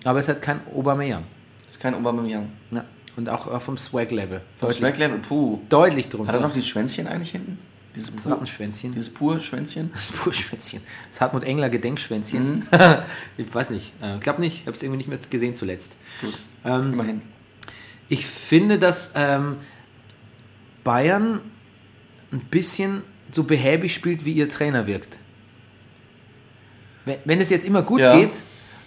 [0.05, 1.25] aber es ist halt kein Aubameyang.
[1.65, 2.51] Das ist kein Aubameyang.
[2.71, 2.85] Ja.
[3.17, 4.41] Und auch, auch vom Swag-Level.
[4.57, 5.61] Vom Swag-Level, puh.
[5.69, 6.33] deutlich drunter.
[6.33, 7.59] Hat er noch dieses Schwänzchen eigentlich hinten?
[7.95, 8.93] Dieses das pur, Rattenschwänzchen.
[8.93, 9.91] dieses pur Schwänzchen?
[9.93, 10.81] Das Purschwänzchen.
[11.11, 12.61] Das Hartmut Engler Gedenkschwänzchen.
[12.61, 12.67] Mhm.
[13.37, 13.93] ich weiß nicht.
[14.01, 14.61] Äh, glaub nicht.
[14.63, 15.93] Ich habe es irgendwie nicht mehr gesehen zuletzt.
[16.23, 16.41] Gut.
[16.65, 17.23] Ähm, Immerhin.
[18.09, 19.57] ich finde, dass ähm,
[20.85, 21.41] Bayern
[22.33, 25.19] ein bisschen so behäbig spielt, wie ihr Trainer wirkt.
[27.05, 28.17] Wenn, wenn es jetzt immer gut Ja.
[28.17, 28.33] geht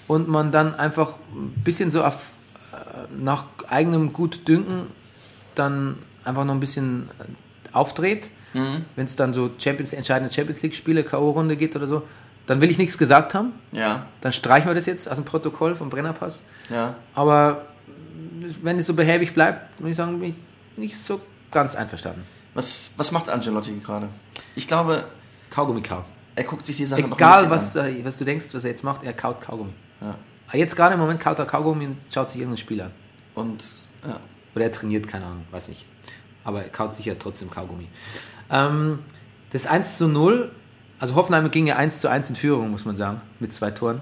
[0.07, 2.17] und man dann einfach ein bisschen so auf, äh,
[3.17, 4.87] nach eigenem Gutdünken
[5.55, 8.85] dann einfach noch ein bisschen äh, aufdreht, Mhm.
[8.95, 12.03] wenn es dann so Champions, entscheidende Champions League Spiele, K.O.-Runde geht oder so,
[12.47, 13.51] dann will ich nichts gesagt haben.
[13.73, 16.41] Ja, Dann streichen wir das jetzt aus dem Protokoll vom Brennerpass.
[16.69, 16.95] ja.
[17.13, 17.65] Aber
[18.61, 20.35] wenn es so behäbig bleibt, muss ich sagen, bin ich
[20.77, 21.19] nicht so
[21.51, 22.23] ganz einverstanden.
[22.53, 24.07] Was, was macht Angelotti gerade?
[24.55, 25.03] Ich glaube,
[25.49, 26.05] Kaugummi kauen.
[26.35, 28.71] er guckt sich die Sache noch ein Egal, was, äh, was du denkst, was er
[28.71, 29.73] jetzt macht, er kaut Kaugummi.
[30.01, 30.15] Ja.
[30.51, 32.91] Ah, Jetzt gerade im Moment kaut er Kaugummi und schaut sich irgendein Spiel an.
[33.33, 33.65] Und
[34.05, 34.19] ja.
[34.55, 35.85] Oder er trainiert, keine Ahnung, weiß nicht.
[36.43, 37.87] Aber er kaut sicher trotzdem Kaugummi.
[38.49, 38.99] Ähm,
[39.51, 40.51] das 1 zu 0,
[40.99, 44.01] also Hoffenheim ging ja 1 zu 1 in Führung, muss man sagen, mit zwei Toren.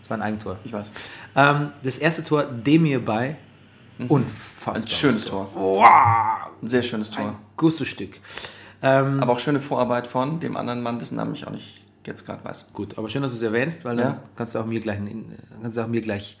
[0.00, 0.58] Das war ein Eigentor.
[0.64, 0.90] ich weiß.
[1.36, 3.36] Ähm, das erste Tor Demir bei.
[4.08, 4.74] Unfassbar.
[4.76, 4.82] Mhm.
[4.82, 5.50] Ein schönes Tor.
[5.54, 7.38] Wow, Ein sehr schönes Tor.
[7.56, 8.18] Gusto-Stück.
[8.82, 12.24] Ähm, Aber auch schöne Vorarbeit von dem anderen Mann, dessen Namen ich auch nicht jetzt
[12.26, 12.66] gerade weiß.
[12.72, 14.04] gut, aber schön, dass du es erwähnst, weil Ja.
[14.04, 16.38] dann kannst du auch mir gleich, einen- kannst du auch mir gleich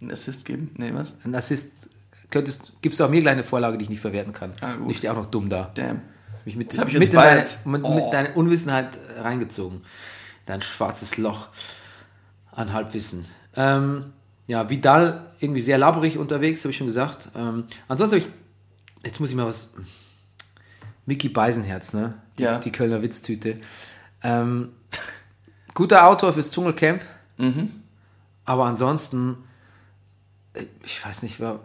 [0.00, 0.72] Einen Assist geben?
[0.78, 1.14] Nee, was?
[1.24, 1.88] einen Assist,
[2.30, 4.52] könntest, gibst du auch mir gleich eine Vorlage, die ich nicht verwerten kann.
[4.60, 4.90] Ah, gut.
[4.90, 5.70] Ich stehe auch noch dumm da.
[5.74, 6.00] Damn.
[6.44, 7.66] Mich mit, Das hab ich mit, jetzt in deine, bald.
[7.66, 7.94] mit, Oh.
[7.94, 9.82] mit deiner Unwissenheit reingezogen.
[10.46, 11.46] Dein schwarzes Loch
[12.50, 13.26] an Halbwissen.
[13.54, 14.06] Ähm,
[14.48, 17.28] ja, Vidal irgendwie sehr laberig unterwegs, habe ich schon gesagt.
[17.36, 18.32] Ähm, ansonsten habe ich,
[19.06, 19.72] jetzt muss ich mal was,
[21.06, 22.14] Mickey Beisenherz, ne?
[22.38, 22.58] Die, Ja.
[22.58, 23.58] die Kölner Witztüte.
[24.22, 24.70] Ähm,
[25.74, 27.02] guter Autor fürs Dschungelcamp.
[28.44, 29.36] Aber ansonsten,
[30.54, 31.60] äh, ich weiß nicht, war,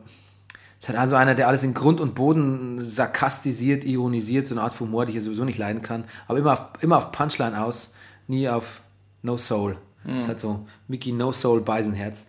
[0.80, 4.74] ist halt also einer, der alles in Grund und Boden sarkastisiert, ironisiert, so eine Art
[4.74, 6.06] von Humor, die ich ja sowieso nicht leiden kann.
[6.28, 7.94] Aber immer auf, immer auf Punchline aus,
[8.28, 8.82] nie auf
[9.22, 9.78] No Soul.
[10.04, 12.28] Das ist halt so Mickey No Soul Beisenherz.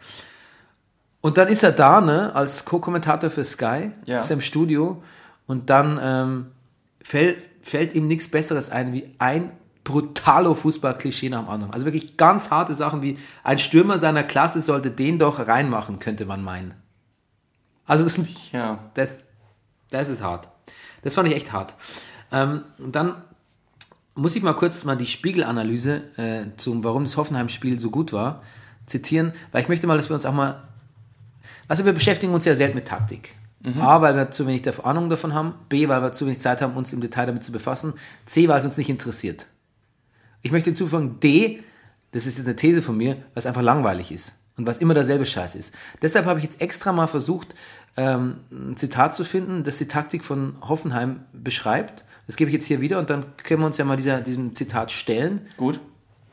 [1.20, 4.20] Und dann ist er da, ne, als Co-Kommentator für Sky, Ja.
[4.20, 5.03] ist er im Studio
[5.47, 6.47] und dann ähm,
[7.03, 9.51] fällt, fällt ihm nichts Besseres ein wie ein
[9.89, 11.72] brutalo Fußball-Klischee nach dem anderen.
[11.72, 16.26] Also wirklich ganz harte Sachen wie ein Stürmer seiner Klasse sollte den doch reinmachen, könnte
[16.26, 16.74] man meinen.
[17.86, 18.18] Also das,
[18.53, 18.91] Ja.
[18.93, 19.22] das,
[19.91, 20.49] das ist hart.
[21.03, 21.74] Das fand ich echt hart.
[22.30, 23.14] Ähm, und dann
[24.14, 28.43] muss ich mal kurz mal die Spiegelanalyse äh, zum, warum das Hoffenheim-Spiel so gut war,
[28.84, 30.64] zitieren, weil ich möchte mal, dass wir uns auch mal,
[31.66, 33.34] also wir beschäftigen uns ja selten mit Taktik.
[33.80, 36.74] A, weil wir zu wenig Ahnung davon haben, B, weil wir zu wenig Zeit haben,
[36.74, 39.47] uns im Detail damit zu befassen, C, weil es uns nicht interessiert.
[40.43, 41.62] Ich möchte hinzufügen, D,
[42.12, 45.26] das ist jetzt eine These von mir, was einfach langweilig ist und was immer derselbe
[45.26, 45.74] Scheiß ist.
[46.03, 47.55] Deshalb habe ich jetzt extra mal versucht,
[47.97, 52.05] ähm, ein Zitat zu finden, das die Taktik von Hoffenheim beschreibt.
[52.26, 54.55] Das gebe ich jetzt hier wieder und dann können wir uns ja mal dieser, diesem
[54.55, 55.49] Zitat stellen.
[55.57, 55.80] Gut.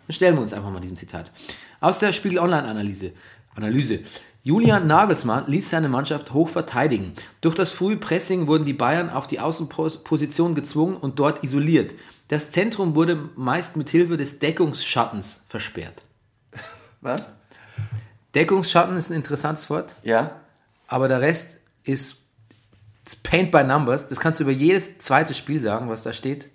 [0.08, 1.32] Dann stellen wir uns einfach mal diesem Zitat.
[1.80, 3.12] Aus der Spiegel Online-Analyse.
[3.56, 4.00] Analyse.
[4.44, 7.14] Julian Nagelsmann ließ seine Mannschaft hoch verteidigen.
[7.42, 11.96] Durch das frühe Pressing wurden die Bayern auf die Außenposition gezwungen und dort isoliert.
[12.28, 16.04] Das Zentrum wurde meist mit Hilfe des Deckungsschattens versperrt.
[17.02, 17.30] Was?
[18.34, 20.32] Deckungsschatten ist ein interessantes Wort, Ja.
[20.88, 22.22] aber der Rest ist
[23.24, 24.10] Paint by Numbers.
[24.10, 26.50] Das kannst du über jedes zweite Spiel sagen, was da steht.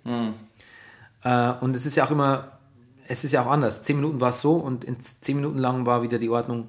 [1.23, 2.59] Äh, und es ist ja auch immer,
[3.07, 3.83] es ist ja auch anders.
[3.83, 6.67] Zehn Minuten war es so und in zehn Minuten lang war wieder die Ordnung,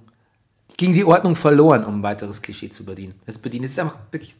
[0.77, 3.21] ging die Ordnung verloren, um ein weiteres Klischee zu bedienen.
[3.27, 3.65] Das bedienen.
[3.65, 4.37] Es ist einfach wirklich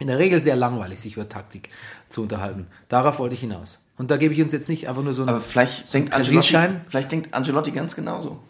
[0.00, 1.68] in der Regel sehr langweilig, sich über Taktik
[2.08, 2.66] zu unterhalten.
[2.88, 3.81] Darauf wollte ich hinaus.
[3.98, 5.28] Und da gebe ich uns jetzt nicht einfach nur so ein.
[5.28, 8.40] Aber vielleicht denkt, ein Angelotti, vielleicht denkt Angelotti ganz genauso.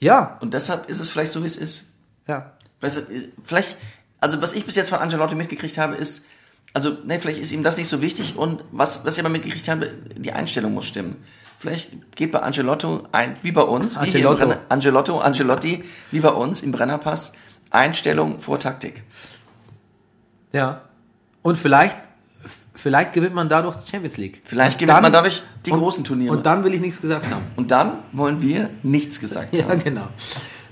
[0.00, 1.92] ja, Und deshalb ist es vielleicht so, wie es ist.
[2.26, 2.52] ja.
[2.80, 3.02] Weißt du,
[3.44, 3.76] vielleicht,
[4.20, 6.26] also was ich bis jetzt von Angelotti mitgekriegt habe, ist,
[6.74, 9.66] also, ne, vielleicht ist ihm das nicht so wichtig und was, was ich aber mitgekriegt
[9.68, 11.16] habe, die Einstellung muss stimmen.
[11.58, 14.36] Vielleicht geht bei Angelotto ein, wie bei uns, Angelotto.
[14.36, 17.32] Brenner, Angelotto, Angelotti, wie bei uns im Brennerpass,
[17.70, 19.02] Einstellung vor Taktik.
[20.52, 20.82] Ja.
[21.42, 21.96] Und vielleicht,
[22.80, 24.40] vielleicht gewinnt man dadurch die Champions League.
[24.44, 26.34] Vielleicht Und gewinnt dann- man dadurch die und, großen Turniere.
[26.36, 27.44] Und dann will ich nichts gesagt haben.
[27.56, 29.82] Und dann wollen wir nichts gesagt Ja, haben.
[29.82, 30.08] genau.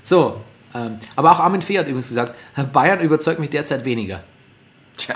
[0.03, 0.41] So,
[0.73, 2.33] ähm, aber auch Armin Fee hat übrigens gesagt,
[2.73, 4.23] Bayern überzeugt mich derzeit weniger.
[4.95, 5.15] Tja,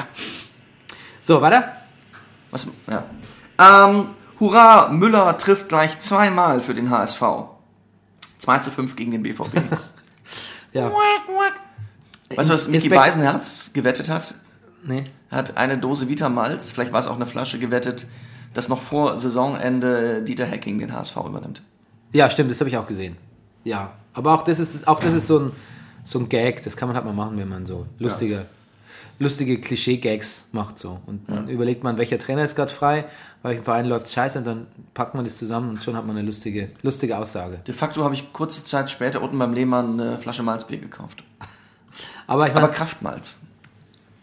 [1.21, 1.71] So, weiter.
[2.51, 3.03] Was, ja.
[3.57, 4.07] Ähm,
[4.39, 7.21] hurra, Müller trifft gleich zweimal für den HSV.
[8.39, 9.55] 2 zu 5 gegen den BVB.
[10.73, 10.89] Ja.
[12.33, 14.35] weißt du, was Micky Beisenherz gewettet hat?
[14.83, 15.03] Nee.
[15.29, 18.07] Er hat eine Dose Vita Malz, vielleicht war es auch eine Flasche, gewettet,
[18.53, 21.61] dass noch vor Saisonende Dieter Hecking den HSV übernimmt.
[22.11, 23.15] Ja, stimmt, das habe ich auch gesehen.
[23.63, 25.51] Ja, aber auch das ist, auch das ist so, ein,
[26.03, 28.45] so ein Gag, das kann man halt mal machen, wenn man so lustige,
[29.19, 30.77] lustige Klischee-Gags macht.
[30.77, 30.99] So.
[31.05, 33.05] Und dann überlegt man, welcher Trainer ist gerade frei,
[33.43, 36.17] bei welchem Verein läuft scheiße und dann packt man das zusammen und schon hat man
[36.17, 37.59] eine lustige, lustige Aussage.
[37.65, 41.23] De facto habe ich kurze Zeit später unten beim Lehmann eine Flasche Malzbier gekauft.
[42.27, 43.41] Aber ich Aber meine, Kraftmalz.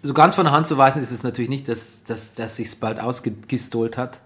[0.02, 2.78] So ganz von der Hand zu weisen ist es natürlich nicht, dass, dass, dass sich
[2.78, 4.20] bald ausgestohlt hat.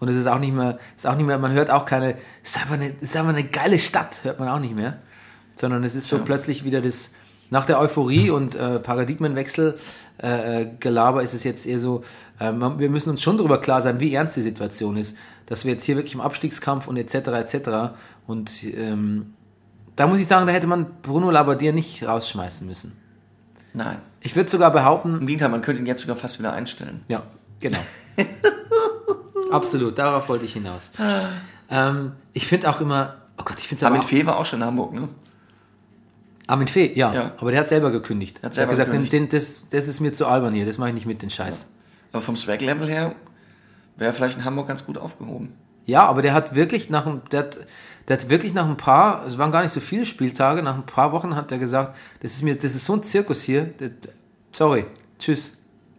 [0.00, 2.50] Und es ist auch nicht mehr, ist auch nicht mehr, man hört auch keine, es
[2.50, 4.98] ist einfach eine, es ist einfach eine geile Stadt, hört man auch nicht mehr.
[5.56, 7.10] Sondern es ist so plötzlich wieder das,
[7.50, 9.78] nach der Euphorie und äh, Paradigmenwechsel
[10.22, 12.04] äh, äh, Gelaber ist es jetzt eher so,
[12.38, 15.16] äh, wir müssen uns schon darüber klar sein, wie ernst die Situation ist.
[15.46, 17.14] Dass wir jetzt hier wirklich im Abstiegskampf und etc.
[17.14, 17.70] etc.
[18.26, 19.34] Und ähm,
[19.96, 22.92] da muss ich sagen, da hätte man Bruno Labbadia nicht rausschmeißen müssen.
[23.74, 23.98] Nein.
[24.24, 27.04] Ich würde sogar behaupten, Im Gegenteil, man könnte ihn jetzt sogar fast wieder einstellen.
[27.08, 27.22] ja,
[27.60, 27.78] genau.
[29.52, 30.90] Absolut, darauf wollte ich hinaus.
[31.70, 34.46] ähm, ich finde auch immer, oh Gott, ich finde es aber Armin Fee war auch
[34.46, 35.08] schon in Hamburg, ne?
[36.46, 37.32] Armin Fee, ja, Ja.
[37.38, 38.42] aber der hat selber gekündigt.
[38.42, 39.12] hat selber gesagt, gekündigt.
[39.12, 41.30] Den, den, das, das ist mir zu albern hier, das mache ich nicht mit, den
[41.30, 41.66] Scheiß.
[42.12, 43.14] Aber vom Swag-Level her
[43.96, 45.52] wäre er vielleicht in Hamburg ganz gut aufgehoben.
[45.86, 47.58] Ja, aber der hat wirklich nach ein, der hat,
[48.08, 50.86] der hat wirklich nach ein paar, es waren gar nicht so viele Spieltage, nach ein
[50.86, 53.90] paar Wochen hat er gesagt, das ist mir, das ist so ein Zirkus hier, das,
[54.52, 54.86] sorry,
[55.18, 55.52] tschüss,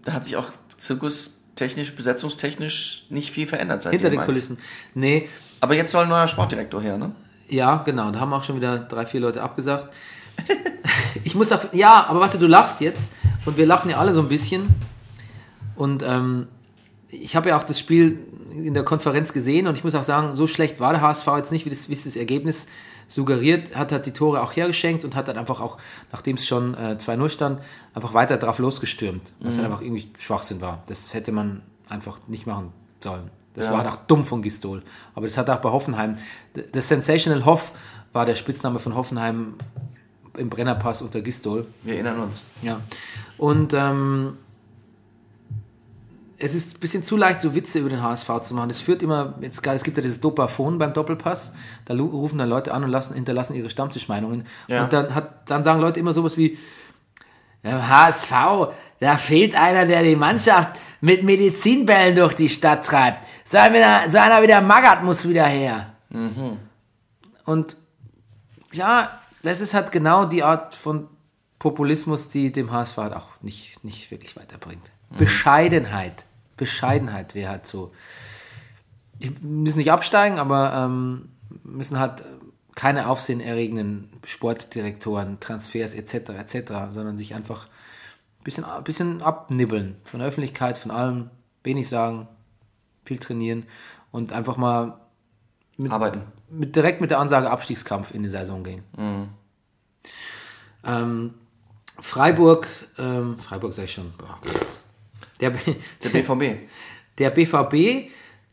[0.04, 4.00] Da hat sich auch zirkustechnisch, besetzungstechnisch nicht viel verändert seitdem.
[4.00, 4.46] hinter den eigentlich.
[4.46, 4.58] Kulissen.
[4.94, 5.30] Nee,
[5.62, 7.12] Aber jetzt soll ein neuer Sportdirektor her, ne?
[7.48, 8.12] Ja, genau.
[8.12, 9.90] Da haben auch schon wieder drei, vier Leute abgesagt.
[11.24, 13.12] ich muss auf, ja, aber weißt du, du lachst jetzt
[13.46, 14.68] und wir lachen ja alle so ein bisschen.
[15.76, 16.48] Und ähm,
[17.10, 18.20] ich habe ja auch das Spiel
[18.64, 21.52] in der Konferenz gesehen und ich muss auch sagen, so schlecht war der HSV jetzt
[21.52, 22.68] nicht, wie das, wie das Ergebnis
[23.08, 25.78] suggeriert, hat hat die Tore auch hergeschenkt und hat dann einfach auch,
[26.12, 27.62] nachdem es schon äh, 2-0 stand,
[27.94, 29.32] einfach weiter drauf losgestürmt.
[29.42, 30.84] Was halt einfach irgendwie Schwachsinn war.
[30.88, 33.30] Das hätte man einfach nicht machen sollen.
[33.54, 33.74] Das Ja.
[33.74, 34.82] war auch dumm von Gistol.
[35.14, 36.18] Aber das hat auch bei Hoffenheim.
[36.74, 37.72] Das Sensational Hoff
[38.12, 39.54] war der Spitzname von Hoffenheim
[40.38, 41.68] im Brennerpass unter Gistol.
[41.84, 42.44] Wir erinnern uns.
[42.64, 42.82] Ja.
[43.38, 44.38] Und ähm,
[46.46, 48.70] es ist ein bisschen zu leicht, so Witze über den HSV zu machen.
[48.70, 51.54] Es führt immer, jetzt es gibt ja dieses Dopaphon beim Doppelpass.
[51.86, 54.46] Da rufen dann Leute an und lassen, hinterlassen ihre Stammtischmeinungen.
[54.68, 54.84] Ja.
[54.84, 56.58] Und dann, hat, dann sagen Leute immer sowas wie,
[57.64, 58.32] im HSV,
[59.00, 63.26] da fehlt einer, der die Mannschaft mit Medizinbällen durch die Stadt treibt.
[63.44, 65.94] So einer, wieder- so einer wie der Magath muss wieder her.
[67.46, 67.78] Und
[68.72, 71.08] ja, das ist halt genau die Art von
[71.60, 74.84] Populismus, die dem HSV halt auch nicht, nicht wirklich weiterbringt.
[75.18, 76.25] Bescheidenheit.
[76.58, 77.92] Bescheidenheit wäre halt so.
[79.20, 81.30] Wir müssen nicht absteigen, aber ähm,
[81.64, 82.24] müssen halt
[82.76, 86.32] keine aufsehenerregenden Sportdirektoren, Transfers etc.
[86.32, 87.68] etc., sondern sich einfach
[88.40, 91.30] ein bisschen, ein bisschen abnibbeln von der Öffentlichkeit, von allem,
[91.64, 92.28] wenig sagen,
[93.06, 93.66] viel trainieren
[94.12, 95.00] und einfach mal
[95.78, 96.22] mit, Arbeiten.
[96.50, 98.84] mit, direkt mit der Ansage Abstiegskampf in die Saison gehen.
[100.84, 101.34] Ähm,
[102.00, 104.40] Freiburg, ähm, Freiburg sag ich schon, boah.
[105.40, 105.52] Der,
[106.04, 106.68] Der BVB.
[107.18, 108.10] der BVB,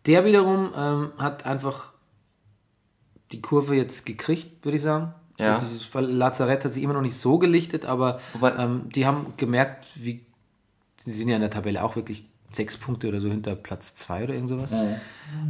[0.07, 1.93] der wiederum ähm, hat einfach
[3.31, 5.15] die Kurve jetzt gekriegt, würde ich sagen.
[5.39, 5.55] Ja.
[5.57, 9.33] Also dieses Lazarett hat sich immer noch nicht so gelichtet, aber Wobei- ähm, die haben
[9.37, 10.25] gemerkt, wie
[11.05, 14.25] sie sind ja in der Tabelle auch wirklich sechs Punkte oder so hinter Platz zwei
[14.25, 14.73] oder irgend sowas.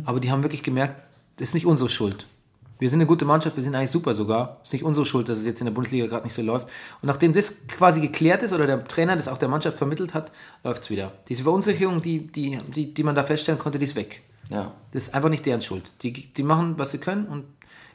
[0.04, 1.02] Aber die haben wirklich gemerkt,
[1.36, 2.26] das ist nicht unsere Schuld.
[2.82, 4.56] Wir sind eine gute Mannschaft, wir sind eigentlich super sogar.
[4.60, 6.66] Es ist nicht unsere Schuld, dass es jetzt in der Bundesliga gerade nicht so läuft.
[7.00, 10.32] Und nachdem das quasi geklärt ist oder der Trainer das auch der Mannschaft vermittelt hat,
[10.64, 11.12] läuft es wieder.
[11.28, 14.22] Diese Verunsicherung, die, die, die, die man da feststellen konnte, die ist weg.
[14.50, 14.72] Ja.
[14.90, 15.92] Das ist einfach nicht deren Schuld.
[16.02, 17.44] Die, die machen, was sie können und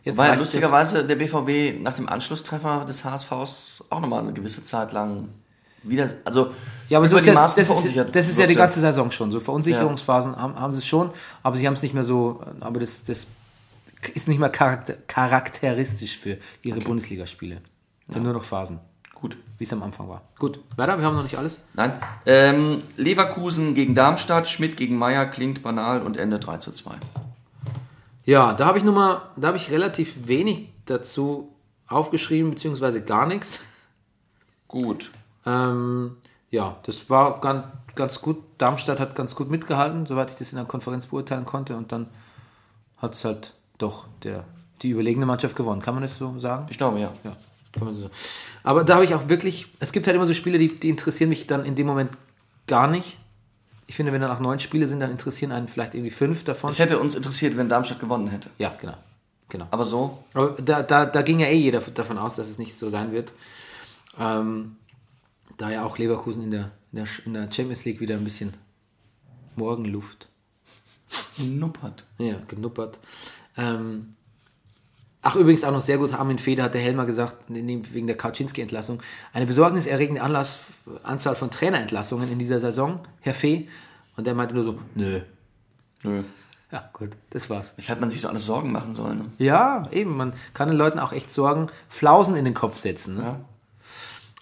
[0.05, 4.93] jetzt Weil lustigerweise der BVB nach dem Anschlusstreffer des HSVs auch nochmal eine gewisse Zeit
[4.93, 5.27] lang
[5.83, 6.51] wieder, also
[6.87, 9.11] Ja, aber so ist die ja, Maßen das, ist, das ist ja die ganze Saison
[9.11, 9.33] schon.
[9.33, 11.09] So Verunsicherungsphasen haben, haben sie es schon,
[11.43, 13.27] aber sie haben es nicht mehr so, aber das, das
[14.13, 17.61] ist nicht charakter, charakteristisch für ihre Bundesligaspiele.
[18.07, 18.79] Es sind nur noch Phasen,
[19.15, 19.37] Gut.
[19.57, 20.21] wie es am Anfang war.
[20.39, 21.61] Gut, weiter, wir haben noch nicht alles.
[21.73, 21.93] Nein.
[22.25, 26.95] Ähm, Leverkusen gegen Darmstadt, Schmidt gegen Meier klingt banal und Ende 3 zu 2.
[28.23, 31.53] Ja, da habe ich nur mal, da habe ich relativ wenig dazu
[31.87, 33.61] aufgeschrieben, beziehungsweise gar nichts.
[34.67, 35.11] Gut.
[35.45, 36.17] Ähm,
[36.49, 38.43] ja, das war ganz, ganz gut.
[38.57, 41.75] Darmstadt hat ganz gut mitgehalten, soweit ich das in der Konferenz beurteilen konnte.
[41.75, 42.07] Und dann
[42.97, 44.43] hat es halt doch der,
[44.81, 45.81] die überlegene Mannschaft gewonnen.
[45.81, 46.67] Kann man das so sagen?
[46.69, 47.11] Ich glaube, ja.
[47.23, 47.35] Ja,
[47.71, 48.13] kann man so sagen.
[48.63, 51.29] Aber da habe ich auch wirklich, es gibt halt immer so Spiele, die, die interessieren
[51.29, 52.11] mich dann in dem Moment
[52.67, 53.17] gar nicht.
[53.87, 56.69] Ich finde, wenn danach neun Spiele sind, dann interessieren einen vielleicht irgendwie fünf davon.
[56.69, 58.49] Es hätte uns interessiert, wenn Darmstadt gewonnen hätte.
[58.57, 58.97] Ja, genau.
[59.47, 59.67] genau.
[59.71, 62.77] Aber so, Aber da, da, da ging ja eh jeder davon aus, dass es nicht
[62.77, 63.31] so sein wird.
[64.19, 64.75] Ähm,
[65.57, 68.55] da ja auch Leverkusen in der, in, der, in der Champions League wieder ein bisschen
[69.55, 70.27] Morgenluft
[71.37, 72.05] nuppert.
[72.17, 72.99] ja, genuppert.
[73.57, 74.13] Ähm,
[75.21, 79.01] ach, übrigens auch noch sehr gut, Armin Feder hat der Helmer gesagt, wegen der Kaczynski-Entlassung,
[79.33, 80.59] eine besorgniserregende Anlass,
[81.03, 83.67] Anzahl von Trainerentlassungen in dieser Saison, Herr Fee.
[84.15, 85.21] Und der meinte nur so, nö.
[86.03, 86.23] Nö.
[86.71, 87.73] Ja, gut, das war's.
[87.77, 89.15] Weshalb man sich so alles Sorgen machen soll.
[89.15, 89.25] Ne?
[89.37, 93.15] Ja, eben, man kann den Leuten auch echt Sorgen, Flausen in den Kopf setzen.
[93.15, 93.23] Ne?
[93.23, 93.39] Ja.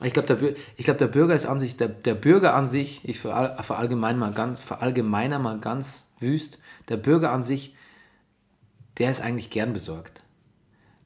[0.01, 3.01] Ich glaube, der, ich glaub, der Bürger ist an sich, der, der Bürger an sich,
[3.07, 6.57] ich verall- verallgemein mal ganz, verallgemeiner mal ganz wüst,
[6.89, 7.74] der Bürger an sich,
[8.97, 10.21] der ist eigentlich gern besorgt.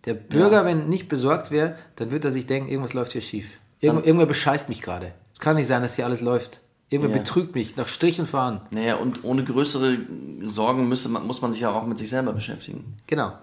[0.06, 0.66] Der Bürger, Ja.
[0.66, 3.58] wenn nicht besorgt wäre, dann würde er sich denken, irgendwas läuft hier schief.
[3.82, 5.14] Irgend, irgendwer bescheißt mich gerade.
[5.34, 6.60] Es kann nicht sein, dass hier alles läuft.
[6.90, 7.22] Irgendwer Ja.
[7.22, 8.62] betrügt mich nach Strich und Fahren.
[8.72, 9.98] Naja, und ohne größere
[10.44, 12.98] Sorgen müsste man, muss man sich ja auch mit sich selber beschäftigen.
[13.08, 13.34] Genau.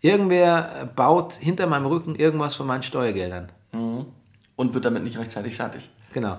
[0.00, 3.50] Irgendwer baut hinter meinem Rücken irgendwas von meinen Steuergeldern.
[3.72, 5.88] Und wird damit nicht rechtzeitig fertig.
[6.12, 6.38] Genau.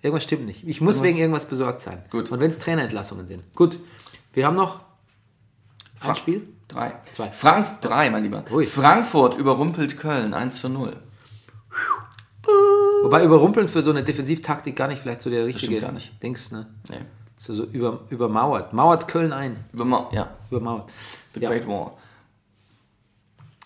[0.00, 0.66] Irgendwas stimmt nicht.
[0.66, 1.98] Ich muss Irgendwas- wegen irgendwas besorgt sein.
[2.10, 2.30] Gut.
[2.30, 3.42] Und wenn es Trainerentlassungen sind.
[3.54, 3.76] Gut.
[4.32, 4.80] Wir haben noch
[6.00, 6.48] ein Fra- Spiel.
[6.68, 6.92] Drei.
[7.14, 7.30] Zwei.
[7.30, 8.44] Frank drei, mein Lieber.
[8.50, 8.66] Ui.
[8.66, 10.94] Frankfurt überrumpelt Köln 1 zu 0.
[13.02, 16.22] Wobei überrumpeln für so eine Defensivtaktik gar nicht vielleicht so der richtige gar nicht.
[16.22, 16.66] Dings, ne?
[16.90, 16.96] Nee.
[17.38, 18.72] So, so über, übermauert.
[18.72, 19.64] Mauert Köln ein.
[19.72, 20.90] Überma ja, Übermauert.
[21.34, 21.92] The Ja, Great War.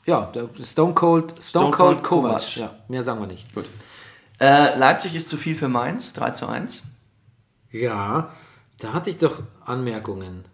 [0.05, 0.31] ja
[0.63, 2.33] Stone Cold, Stone, Stone Cold Cold Kovac.
[2.39, 2.57] Kovac.
[2.57, 3.55] Ja, mehr sagen wir nicht.
[3.55, 3.65] Gut.
[4.39, 6.83] Äh, Leipzig ist zu viel für Mainz, 3 zu 1.
[7.71, 8.31] Ja,
[8.81, 10.45] da hatte ich doch Anmerkungen,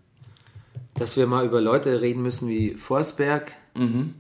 [0.95, 4.14] dass wir mal über Leute reden müssen wie Forsberg, Mhm.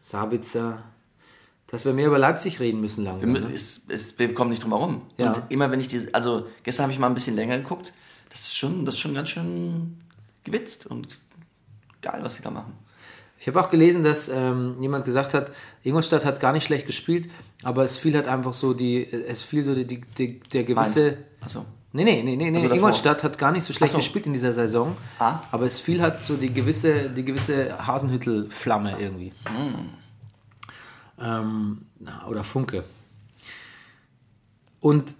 [0.00, 0.82] Sabitzer,
[1.66, 3.32] dass wir mehr über Leipzig reden müssen langsam.
[3.32, 3.50] Ne?
[3.52, 5.02] Es, es, wir kommen nicht drum herum.
[5.18, 5.32] Ja.
[5.32, 7.92] Und immer wenn ich die, also gestern habe ich mal ein bisschen länger geguckt,
[8.30, 9.98] das ist schon, das ist schon ganz schön
[10.44, 11.18] gewitzt und
[12.02, 12.72] geil, was sie da machen.
[13.38, 15.50] Ich habe auch gelesen, dass ähm, jemand gesagt hat,
[15.82, 17.28] Ingolstadt hat gar nicht schlecht gespielt,
[17.62, 21.18] aber es fiel halt einfach so die, es fiel so die, die, die der gewisse.
[21.40, 21.66] Achso.
[22.04, 22.60] Nee, nee, nee, nee.
[22.60, 22.74] Also.
[22.74, 23.98] Ingolstadt hat gar nicht so schlecht so.
[23.98, 24.96] gespielt in dieser Saison.
[25.18, 25.40] Ah.
[25.50, 29.32] Aber es fiel halt so die gewisse, die gewisse Hasenhüttel-Flamme irgendwie.
[29.48, 29.88] Hm.
[31.18, 31.78] Ähm,
[32.28, 32.84] oder Funke.
[34.80, 35.14] Und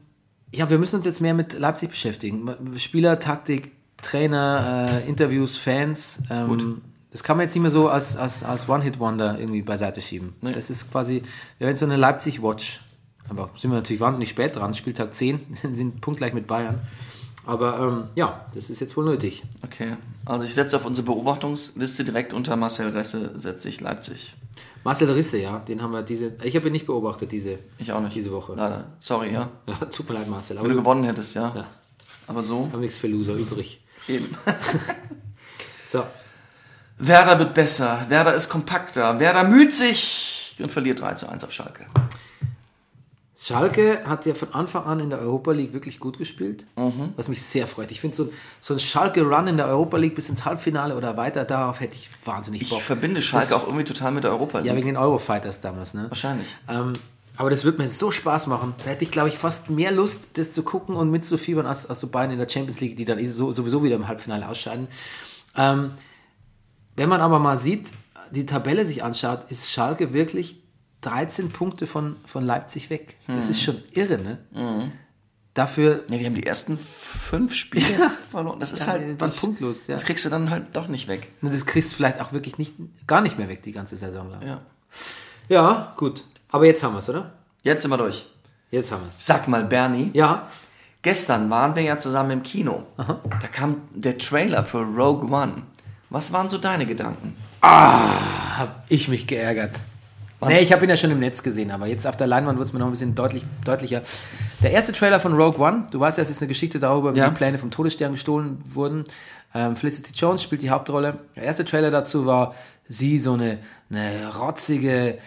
[0.53, 2.79] ja, wir müssen uns jetzt mehr mit Leipzig beschäftigen.
[2.79, 3.73] Spieler, Taktik,
[4.03, 6.23] Trainer, äh, Interviews, Fans.
[6.29, 10.35] Ähm, das kann man jetzt nicht mehr so als, als, als One-Hit-Wonder irgendwie beiseite schieben.
[10.43, 10.53] Nee.
[10.53, 11.23] Das ist quasi,
[11.57, 12.83] wir haben so eine Leipzig-Watch.
[13.29, 14.75] Aber sind wir natürlich wahnsinnig spät dran.
[14.75, 15.41] Spieltag 10,
[15.73, 16.81] sind punktgleich mit Bayern.
[17.45, 19.45] Aber ähm, ja, das ist jetzt wohl nötig.
[19.65, 19.97] Okay.
[20.25, 24.35] Also ich setze auf unsere Beobachtungsliste direkt unter Marcel Resse, setze ich Leipzig.
[24.83, 26.33] Marcel Risse, ja, den haben wir diese.
[26.43, 28.17] Ich habe ihn nicht beobachtet diese, Ich auch nicht.
[28.17, 28.55] diese Woche.
[28.55, 28.87] Leider.
[28.99, 29.49] Sorry, ja.
[29.67, 30.57] Ja, tut mir leid, Marcel.
[30.57, 31.53] Wenn Aber du wir gewonnen hättest, ja.
[31.55, 31.67] Ja.
[32.27, 33.81] Aber so haben nichts für Loser übrig.
[34.09, 34.27] eben.
[35.93, 36.03] So,
[36.99, 38.07] Werder wird besser.
[38.09, 39.21] Werder ist kompakter.
[39.21, 41.87] Werder müht sich und verliert 3 zu 1 auf Schalke.
[43.47, 47.13] Schalke hat ja von Anfang an in der Europa League wirklich gut gespielt, Mhm.
[47.17, 47.91] was mich sehr freut.
[47.93, 51.45] Ich finde so, so ein Schalke-Run in der Europa League bis ins Halbfinale oder weiter,
[51.45, 52.81] darauf hätte ich wahnsinnig Ich Bock.
[52.83, 54.67] verbinde Schalke Das- auch irgendwie total mit der Europa League.
[54.69, 56.07] Ja, wegen den Eurofighters damals, ne?
[56.09, 56.57] Wahrscheinlich.
[56.69, 56.93] Ähm,
[57.37, 58.75] aber das wird mir so Spaß machen.
[58.85, 62.01] Da hätte ich, glaube ich, fast mehr Lust, das zu gucken und mitzufiebern, als, als
[62.01, 64.89] so Bayern in der Champions League, die dann eh so, sowieso wieder im Halbfinale ausscheiden.
[65.57, 65.91] Ähm,
[66.97, 67.91] wenn man aber mal sieht,
[68.33, 70.63] die Tabelle sich anschaut, ist Schalke wirklich
[71.03, 73.17] 13 Punkte von, von Leipzig weg.
[73.29, 74.93] Das ist schon irre, ne?
[75.55, 78.61] Dafür, Ja, die haben die ersten fünf Spiele verloren.
[78.61, 79.95] Das ist Ja, halt was, punktlos, ja.
[79.95, 81.33] Das kriegst du dann halt doch nicht weg.
[81.41, 82.75] und das kriegst du vielleicht auch wirklich nicht,
[83.07, 84.43] gar nicht mehr weg, die ganze Saison lang.
[84.47, 84.61] Ja.
[85.49, 86.25] Ja, gut.
[86.51, 87.33] Aber jetzt haben wir es, oder?
[87.63, 88.27] Jetzt sind wir durch.
[88.71, 89.25] Jetzt haben wir es.
[89.25, 90.49] Sag mal, Bernie, Ja,
[91.03, 92.85] gestern waren wir ja zusammen im Kino.
[92.97, 95.63] Da kam der Trailer für Rogue One.
[96.11, 97.35] Was waren so deine Gedanken?
[97.63, 99.75] habe ich mich geärgert.
[100.41, 102.69] Nee, ich habe ihn ja schon im Netz gesehen, aber jetzt auf der Leinwand wird
[102.69, 104.03] es mir noch ein bisschen deutlich, deutlicher.
[104.63, 107.19] Der erste Trailer von Rogue One, du weißt ja, es ist eine Geschichte darüber, wie
[107.21, 107.29] Ja.
[107.31, 109.05] die Pläne vom Todesstern gestohlen wurden.
[109.55, 111.21] Ähm, Felicity Jones spielt die Hauptrolle.
[111.37, 112.55] Der erste Trailer dazu war
[112.89, 113.59] sie, so eine,
[113.91, 115.19] eine rotzige,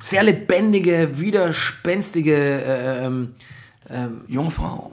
[0.00, 3.34] sehr lebendige, widerspenstige äh, ähm,
[4.28, 4.92] Jungfrau.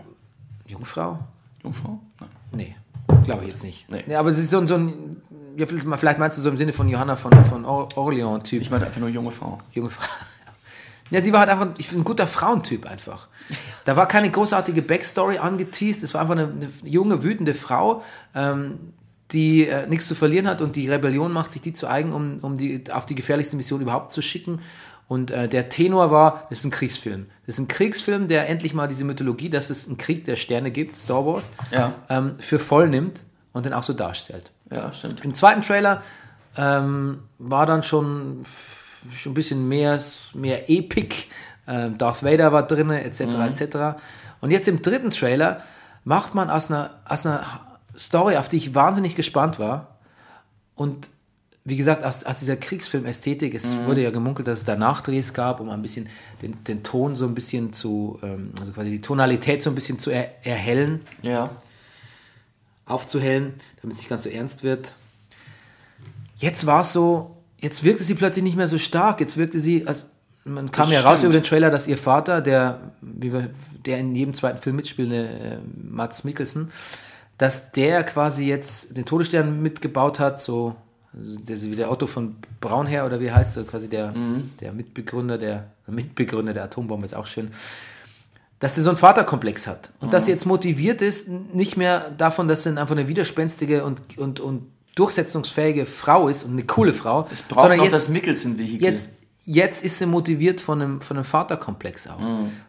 [0.66, 1.20] Jungfrau?
[1.64, 2.00] Jungfrau?
[2.20, 2.30] Nein.
[2.52, 2.76] Nee,
[3.24, 3.86] glaube ich jetzt nicht.
[3.90, 4.16] Nee.
[4.16, 5.22] aber sie ist so, so ein,
[5.58, 8.62] ja, vielleicht meinst du so im Sinne von Johanna von, von Or Orleans-Typ.
[8.62, 9.60] Ich meinte einfach nur junge Frau.
[9.74, 10.06] junge Frau.
[11.10, 13.30] Ja, sie war halt einfach, ich finde, ein guter Frauentyp einfach.
[13.86, 16.04] Da war keine großartige Backstory angeteased.
[16.04, 18.04] Es war einfach eine, eine junge, wütende Frau,
[18.36, 18.78] ähm,
[19.32, 22.40] die äh, nichts zu verlieren hat und die Rebellion macht sich die zu eigen, um,
[22.42, 24.60] um die, auf die gefährlichste Mission überhaupt zu schicken.
[25.08, 27.28] Und äh, der Tenor war, das ist ein Kriegsfilm.
[27.46, 30.72] Das ist ein Kriegsfilm, der endlich mal diese Mythologie, dass es einen Krieg der Sterne
[30.72, 31.94] gibt, Star Wars, Ja.
[32.10, 33.22] ähm, für voll nimmt
[33.54, 34.52] und den auch so darstellt.
[34.72, 35.24] Ja, stimmt.
[35.24, 36.04] Im zweiten Trailer
[36.58, 38.46] ähm, war dann schon,
[39.14, 40.00] schon ein bisschen mehr,
[40.34, 41.26] mehr Epic.
[41.68, 43.22] Ähm, Darth Vader war drin, etc.
[43.22, 43.78] etc.
[44.42, 45.62] Und jetzt im dritten Trailer
[46.04, 47.46] macht man aus einer, aus einer
[47.98, 49.98] Story, auf die ich wahnsinnig gespannt war.
[50.76, 51.10] Und
[51.68, 55.60] wie gesagt, aus, aus dieser Kriegsfilm-Ästhetik, es wurde ja gemunkelt, dass es da Nachdrehs gab,
[55.60, 56.08] um ein bisschen
[56.42, 60.00] den, den Ton so ein bisschen zu, ähm, also quasi die Tonalität so ein bisschen
[60.00, 61.50] zu er, erhellen Ja.
[62.88, 64.94] Aufzuhellen, damit es nicht ganz so ernst wird.
[66.38, 69.20] Jetzt war es so, jetzt wirkte sie plötzlich nicht mehr so stark.
[69.20, 70.10] Jetzt wirkte sie, als
[70.46, 71.34] man kam Das ja raus stimmt.
[71.34, 73.50] über den Trailer, dass ihr Vater, der, wie wir,
[73.86, 76.72] der in jedem zweiten Film mitspielende äh, Mats Mikkelsen,
[77.38, 80.76] dass der quasi jetzt den Todesstern mitgebaut hat, so
[81.14, 84.52] also der, wie der Otto von Braunherr oder wie heißt er, quasi der, Mhm.
[84.62, 87.52] der Mitbegründer der Mitbegründer der Atombombe ist auch schön
[88.60, 89.92] dass sie so einen Vaterkomplex hat.
[90.00, 94.18] Und dass sie jetzt motiviert ist, nicht mehr davon, dass sie einfach eine widerspenstige und,
[94.18, 97.28] und, und durchsetzungsfähige Frau ist und eine coole Frau.
[97.32, 98.94] Es braucht noch das Mickelson-Vehikel.
[98.94, 99.10] jetzt,
[99.46, 102.20] jetzt ist sie motiviert von einem, von einem Vaterkomplex auch.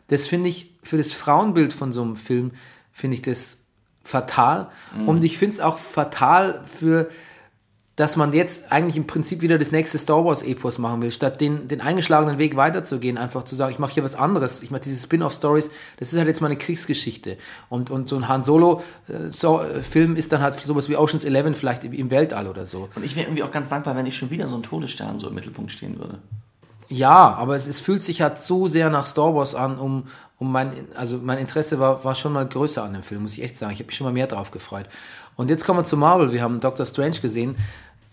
[0.08, 2.52] Das finde ich, für das Frauenbild von so einem Film,
[2.92, 3.62] finde ich das
[4.04, 4.70] fatal.
[5.06, 7.08] Und ich finde es auch fatal für,
[7.98, 11.40] dass man jetzt eigentlich im Prinzip wieder das nächste Star Wars Epos machen will, statt
[11.40, 14.62] den, den eingeschlagenen Weg weiterzugehen, einfach zu sagen, ich mache hier was anderes.
[14.62, 17.38] Ich mache diese Spin-off-Stories, das ist halt jetzt mal eine Kriegsgeschichte.
[17.68, 21.24] Und, und so ein Han Solo-Film so, äh, Film ist dann halt sowas wie Ocean's
[21.24, 22.88] Eleven vielleicht im, im Weltall oder so.
[22.94, 25.26] Und ich wäre irgendwie auch ganz dankbar, wenn ich schon wieder so ein Todesstern so
[25.26, 26.18] im Mittelpunkt stehen würde.
[26.88, 30.06] Ja, aber es, es fühlt sich halt so sehr nach Star Wars an, um,
[30.38, 33.42] um mein, also mein Interesse war, war schon mal größer an dem Film, muss ich
[33.42, 33.72] echt sagen.
[33.72, 34.86] Ich habe mich schon mal mehr drauf gefreut.
[35.38, 36.32] Und jetzt kommen wir zu Marvel.
[36.32, 37.56] Wir haben Doctor Strange gesehen.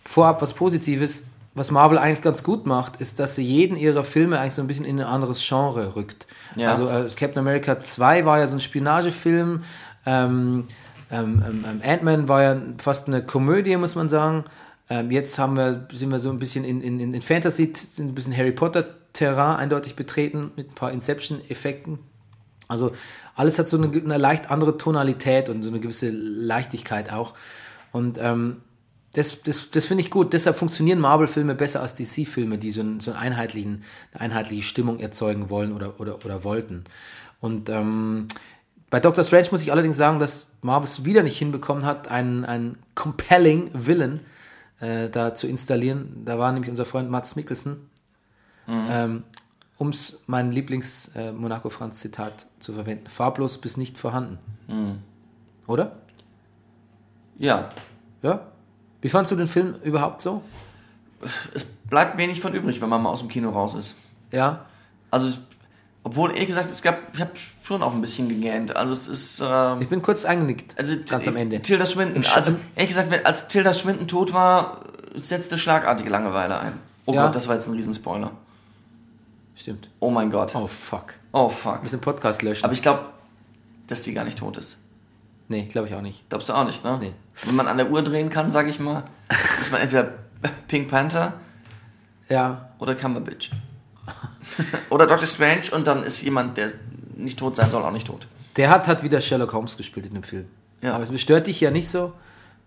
[0.05, 1.23] Vorab was Positives.
[1.55, 4.67] Was Marvel eigentlich ganz gut macht, ist, dass sie jeden ihrer Filme eigentlich so ein
[4.67, 6.25] bisschen in ein anderes Genre rückt.
[6.57, 6.71] Ja.
[6.71, 9.63] Also äh, Captain America 2 war ja so ein Spionagefilm.
[10.05, 10.67] Ähm,
[11.11, 14.43] ähm, ähm, ähm, Ant-Man war ja fast eine Komödie, muss man sagen.
[14.89, 18.15] Ähm, jetzt haben wir, sind wir so ein bisschen in, in, in Fantasy, sind ein
[18.15, 21.99] bisschen Harry Potter-Terrain eindeutig betreten, mit ein paar Inception-Effekten.
[22.67, 22.91] Also
[23.35, 27.33] alles hat so eine, eine leicht andere Tonalität und so eine gewisse Leichtigkeit auch.
[27.91, 28.57] Und ähm,
[29.15, 30.33] das, das, das finde ich gut.
[30.33, 34.99] Deshalb funktionieren Marvel-Filme besser als DC-Filme, die so, einen, so einen einheitlichen, eine einheitliche Stimmung
[34.99, 36.83] erzeugen wollen oder, oder, oder wollten.
[37.39, 38.27] Und ähm,
[38.89, 42.43] bei Doctor Strange muss ich allerdings sagen, dass Marvel es wieder nicht hinbekommen hat, einen,
[42.43, 44.19] einen compelling Villain
[44.81, 46.23] äh, da zu installieren.
[46.25, 47.89] Da war nämlich unser Freund Mats Mikkelsen.
[48.67, 49.23] Ähm,
[49.77, 53.07] um es mein Lieblings-Monaco-Franz-Zitat zu verwenden.
[53.07, 54.39] Farblos bis nicht vorhanden.
[55.67, 55.97] Oder?
[57.37, 57.69] Ja.
[58.21, 58.47] Ja?
[59.05, 60.41] Wie fandst du den Film überhaupt so?
[61.53, 63.93] Es bleibt wenig von übrig, wenn man mal aus dem Kino raus ist.
[64.31, 64.65] Ja?
[65.11, 65.31] Also,
[66.01, 67.29] obwohl, ehrlich gesagt, es gab, ich habe
[67.61, 68.75] schon auch ein bisschen gegähnt.
[68.75, 69.43] Also, es ist.
[69.47, 70.79] Ähm, Ich bin kurz eingenickt.
[70.79, 71.61] also, ganz am Ende.
[71.61, 72.23] Tilda Swinton.
[72.23, 74.81] Sch- Also, ehrlich gesagt, wenn, als Tilda Swinton tot war,
[75.21, 76.73] setzte schlagartige Langeweile ein.
[77.05, 77.27] Oh Ja.
[77.27, 78.31] Gott, das war jetzt ein Riesenspoiler.
[79.55, 79.87] Stimmt.
[79.99, 80.55] Oh mein Gott.
[80.55, 81.13] Oh, fuck.
[81.31, 81.75] Oh fuck.
[81.75, 82.63] Wir müssen Podcast löschen.
[82.65, 83.01] Aber ich glaube,
[83.85, 84.79] dass sie gar nicht tot ist.
[85.47, 86.27] nee, glaube ich auch nicht.
[86.29, 86.97] Glaubst du auch nicht, ne?
[86.99, 87.13] Nee.
[87.43, 89.03] Wenn man an der Uhr drehen kann, sage ich mal,
[89.59, 90.09] ist man entweder
[90.67, 91.33] Pink Panther
[92.29, 93.51] Ja, oder Cumberbatch.
[94.89, 96.71] oder Doctor Strange und dann ist jemand, der
[97.15, 98.27] nicht tot sein soll, auch nicht tot.
[98.57, 100.45] der hat, hat wieder Sherlock Holmes gespielt in dem Film.
[100.81, 100.93] Ja.
[100.93, 102.13] Aber es stört dich ja nicht so.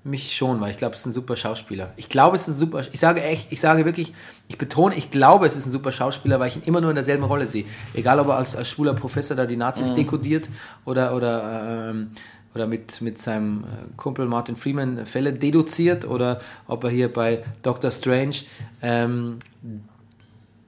[0.04, 1.92] Mich schon, weil ich glaube, es ist ein super Schauspieler.
[1.96, 2.82] Ich glaube, es ist ein super.
[2.92, 4.14] Ich sage echt, ich sage wirklich,
[4.46, 6.94] ich betone, ich glaube, es ist ein super Schauspieler, weil ich ihn immer nur in
[6.96, 7.64] derselben Rolle sehe.
[7.94, 10.48] Egal, ob er als, als schwuler Professor da die Nazis dekodiert
[10.84, 12.12] oder, oder, ähm,
[12.58, 17.44] oder mit, mit seinem äh, Kumpel Martin Freeman Fälle deduziert oder ob er hier bei
[17.62, 18.34] Doctor Strange
[18.82, 19.38] ähm,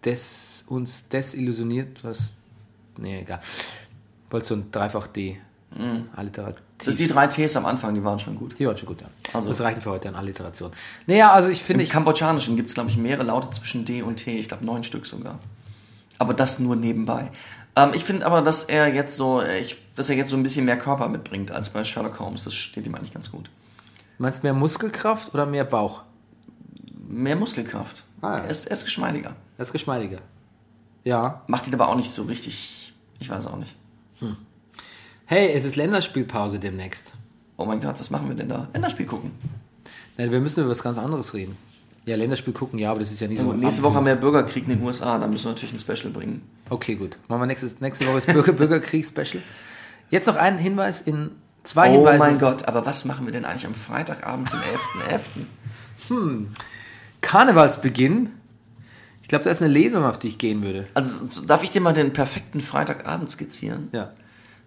[0.04, 2.32] des, uns desillusioniert, was.
[2.96, 3.40] Nee, egal.
[4.30, 5.38] Wollte so ein Dreifach-D.
[6.16, 6.62] Alliterativ.
[6.84, 8.58] Das die drei Ts am Anfang, die waren schon gut.
[8.58, 9.08] Die waren schon gut, ja.
[9.32, 10.72] Also- das reicht für heute an Alliteration.
[11.06, 14.02] Naja, also ich finde, Im ich, Kambodschanischen gibt es, glaube ich, mehrere Laute zwischen D
[14.02, 14.38] und T.
[14.38, 15.38] Ich glaube, neun Stück sogar.
[16.18, 17.30] Aber das nur nebenbei.
[17.76, 20.42] Ähm, ich finde aber, dass er jetzt so, äh, ich, dass er jetzt so ein
[20.42, 22.44] bisschen mehr Körper mitbringt als bei Sherlock Holmes.
[22.44, 23.50] Das steht ihm eigentlich ganz gut.
[24.18, 26.02] meinst du mehr Muskelkraft oder mehr Bauch?
[27.08, 28.04] Mehr Muskelkraft.
[28.20, 28.44] Ah, ja.
[28.44, 29.34] er, ist, er ist geschmeidiger.
[29.56, 30.18] Das ist geschmeidiger.
[31.04, 31.42] Ja.
[31.46, 32.92] Macht ihn aber auch nicht so richtig.
[33.18, 33.74] Ich weiß auch nicht.
[35.30, 37.12] Hey, es ist Länderspielpause demnächst.
[37.56, 38.66] Oh mein Gott, was machen wir denn da?
[38.72, 39.30] Länderspiel gucken.
[40.16, 41.56] Nein, wir müssen über was ganz anderes reden.
[42.06, 43.48] Ja, Länderspiel gucken, ja, aber das ist ja nicht so.
[43.48, 45.18] Und nächste Woche haben wir Bürgerkrieg in den USA.
[45.18, 46.42] Da müssen wir natürlich ein Special bringen.
[46.70, 47.18] Okay, gut.
[47.28, 49.42] Machen wir nächstes, nächste Woche das Bürger, Bürgerkriegs-Special.
[50.10, 51.30] Jetzt noch ein Hinweis in
[51.62, 52.18] zwei Oh Hinweise.
[52.18, 54.58] mein Gott, aber was machen wir denn eigentlich am Freitagabend zum
[56.08, 56.46] 11.11.?
[57.20, 58.30] Karnevalsbeginn.
[59.22, 60.84] Ich glaube, da ist eine Lesung, auf die ich gehen würde.
[60.94, 63.88] Also darf ich dir mal den perfekten Freitagabend skizzieren?
[63.92, 64.10] Ja.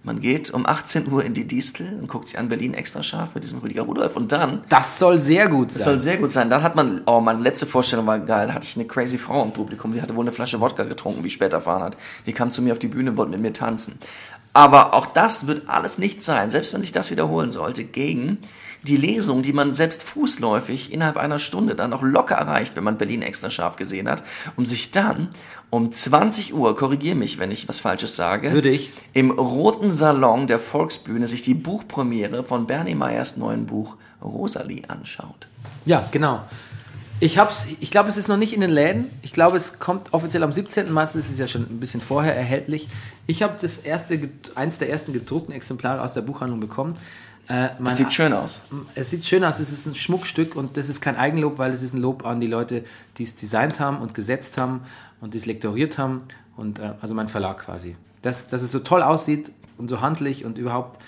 [0.05, 3.35] Man geht um 18 Uhr in die Distel und guckt sich an Berlin extra scharf
[3.35, 5.77] mit diesem Rüdiger Rudolf und dann Das soll sehr gut sein.
[5.77, 6.49] Das soll sehr gut sein.
[6.49, 8.47] Dann hat man, oh, meine letzte Vorstellung war geil.
[8.47, 11.23] Da hatte ich eine crazy Frau im Publikum, die hatte wohl eine Flasche Wodka getrunken,
[11.23, 11.95] wie ich später erfahren hat.
[12.25, 13.97] Die kam zu mir auf die Bühne und wollte mit mir tanzen.
[14.51, 18.39] Aber auch das wird alles nicht sein, selbst wenn sich das wiederholen sollte, gegen
[18.83, 22.97] die Lesung, die man selbst fußläufig innerhalb einer Stunde dann auch locker erreicht, wenn man
[22.97, 24.23] Berlin extra scharf gesehen hat,
[24.55, 25.29] um sich dann
[25.69, 28.91] um 20 Uhr, korrigier mich, wenn ich was Falsches sage, Würde ich.
[29.13, 35.47] im roten Salon der Volksbühne sich die Buchpremiere von Bernie Meyers neuen Buch Rosalie anschaut.
[35.85, 36.43] Ja, genau.
[37.19, 39.09] Ich hab's, ich glaube, es ist noch nicht in den Läden.
[39.21, 40.91] Ich glaube, es kommt offiziell am 17.
[40.91, 42.89] Meistens ist es ja schon ein bisschen vorher erhältlich.
[43.27, 46.97] Ich habe das erste, eins der ersten gedruckten Exemplare aus der Buchhandlung bekommen.
[47.47, 48.61] Äh, Das sieht schön aus.
[48.95, 51.81] es sieht schön aus, es ist ein Schmuckstück und das ist kein Eigenlob, weil es
[51.81, 52.83] ist ein Lob an die Leute,
[53.17, 54.81] die es designt haben und gesetzt haben
[55.21, 56.21] und die es lektoriert haben
[56.55, 57.95] und äh, also mein Verlag quasi.
[58.21, 61.01] Dass, dass es so toll aussieht und so handlich und überhaupt,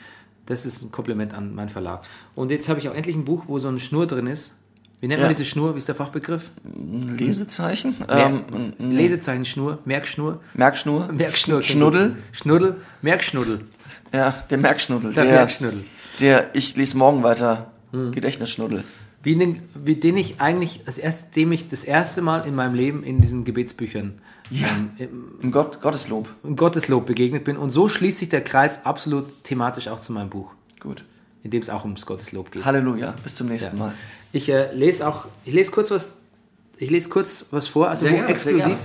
[0.45, 2.03] das ist ein Kompliment an meinen Verlag.
[2.35, 4.51] Und jetzt habe ich auch endlich ein Buch, wo so eine Schnur drin ist.
[5.01, 5.37] Wie nennt man Ja.
[5.37, 5.75] diese Schnur?
[5.75, 6.51] Wie ist der Fachbegriff?
[7.17, 7.95] Lesezeichen?
[8.07, 11.09] Mer Ähm, Lesezeichenschnur, Merkschnur, Merkschnur?
[11.11, 11.61] Merkschnur.
[11.61, 12.15] Schnuddel?
[12.31, 13.61] Schnuddel, Merkschnuddel.
[14.11, 15.13] Ja, der Merkschnuddel.
[15.13, 15.83] Der Der, Merkschnuddel.
[16.19, 17.71] Der ich lese morgen weiter.
[17.91, 18.83] Gedächtnisschnuddel.
[19.23, 22.75] Wie den, wie den ich eigentlich, das erste, dem ich das erste Mal in meinem
[22.75, 26.29] Leben in diesen Gebetsbüchern ähm, im, Im Gott, Gotteslob.
[26.43, 27.57] im Gotteslob begegnet bin.
[27.57, 31.03] Und so schließt sich der Kreis absolut thematisch auch zu meinem Buch, Gut.
[31.43, 32.65] in dem es auch ums Gotteslob geht.
[32.65, 33.15] Halleluja.
[33.23, 33.93] Bis zum nächsten Mal.
[34.31, 36.13] Ich äh, lese auch, ich lese kurz was,
[36.77, 38.77] ich lese kurz was vor, also gerne, exklusiv.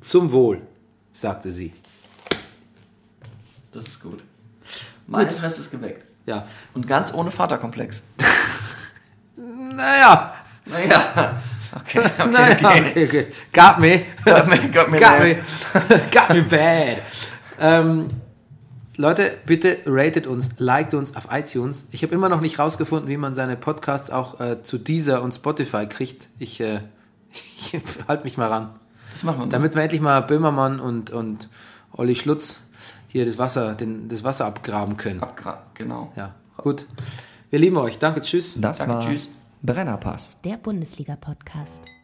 [0.00, 0.60] Zum Wohl,
[1.12, 1.72] sagte sie.
[3.72, 4.22] Das ist gut.
[5.10, 6.04] Mein Interesse ist geweckt.
[6.26, 6.46] Ja.
[6.74, 8.04] Und ganz ohne Vaterkomplex.
[9.72, 10.34] Naja,
[10.66, 11.40] Naja.
[11.72, 12.90] Okay, okay, naja, okay.
[12.90, 13.26] okay, okay.
[13.52, 14.02] Got me.
[14.24, 15.36] Got me, got me Got me.
[16.10, 16.98] Got me bad.
[17.58, 18.08] Ähm,
[18.96, 21.88] Leute, bitte ratet uns, liked uns auf iTunes.
[21.92, 25.32] Ich habe immer noch nicht rausgefunden, wie man seine Podcasts auch äh, zu Deezer und
[25.32, 26.26] Spotify kriegt.
[26.38, 26.80] Ich, äh,
[27.30, 28.70] ich halte mich mal ran.
[29.12, 29.46] Das machen wir.
[29.46, 31.48] Damit wir endlich mal Böhmermann und, und
[31.92, 32.58] Olli Schlutz
[33.10, 35.20] hier das Wasser, den, das Wasser abgraben können.
[35.20, 36.12] Abgra genau.
[36.16, 36.86] Ja, gut.
[37.50, 37.98] Wir lieben euch.
[37.98, 38.54] Danke, tschüss.
[38.56, 39.28] Das Danke, war tschüss.
[39.62, 40.40] Brennerpass.
[40.42, 41.99] Der Bundesliga-Podcast.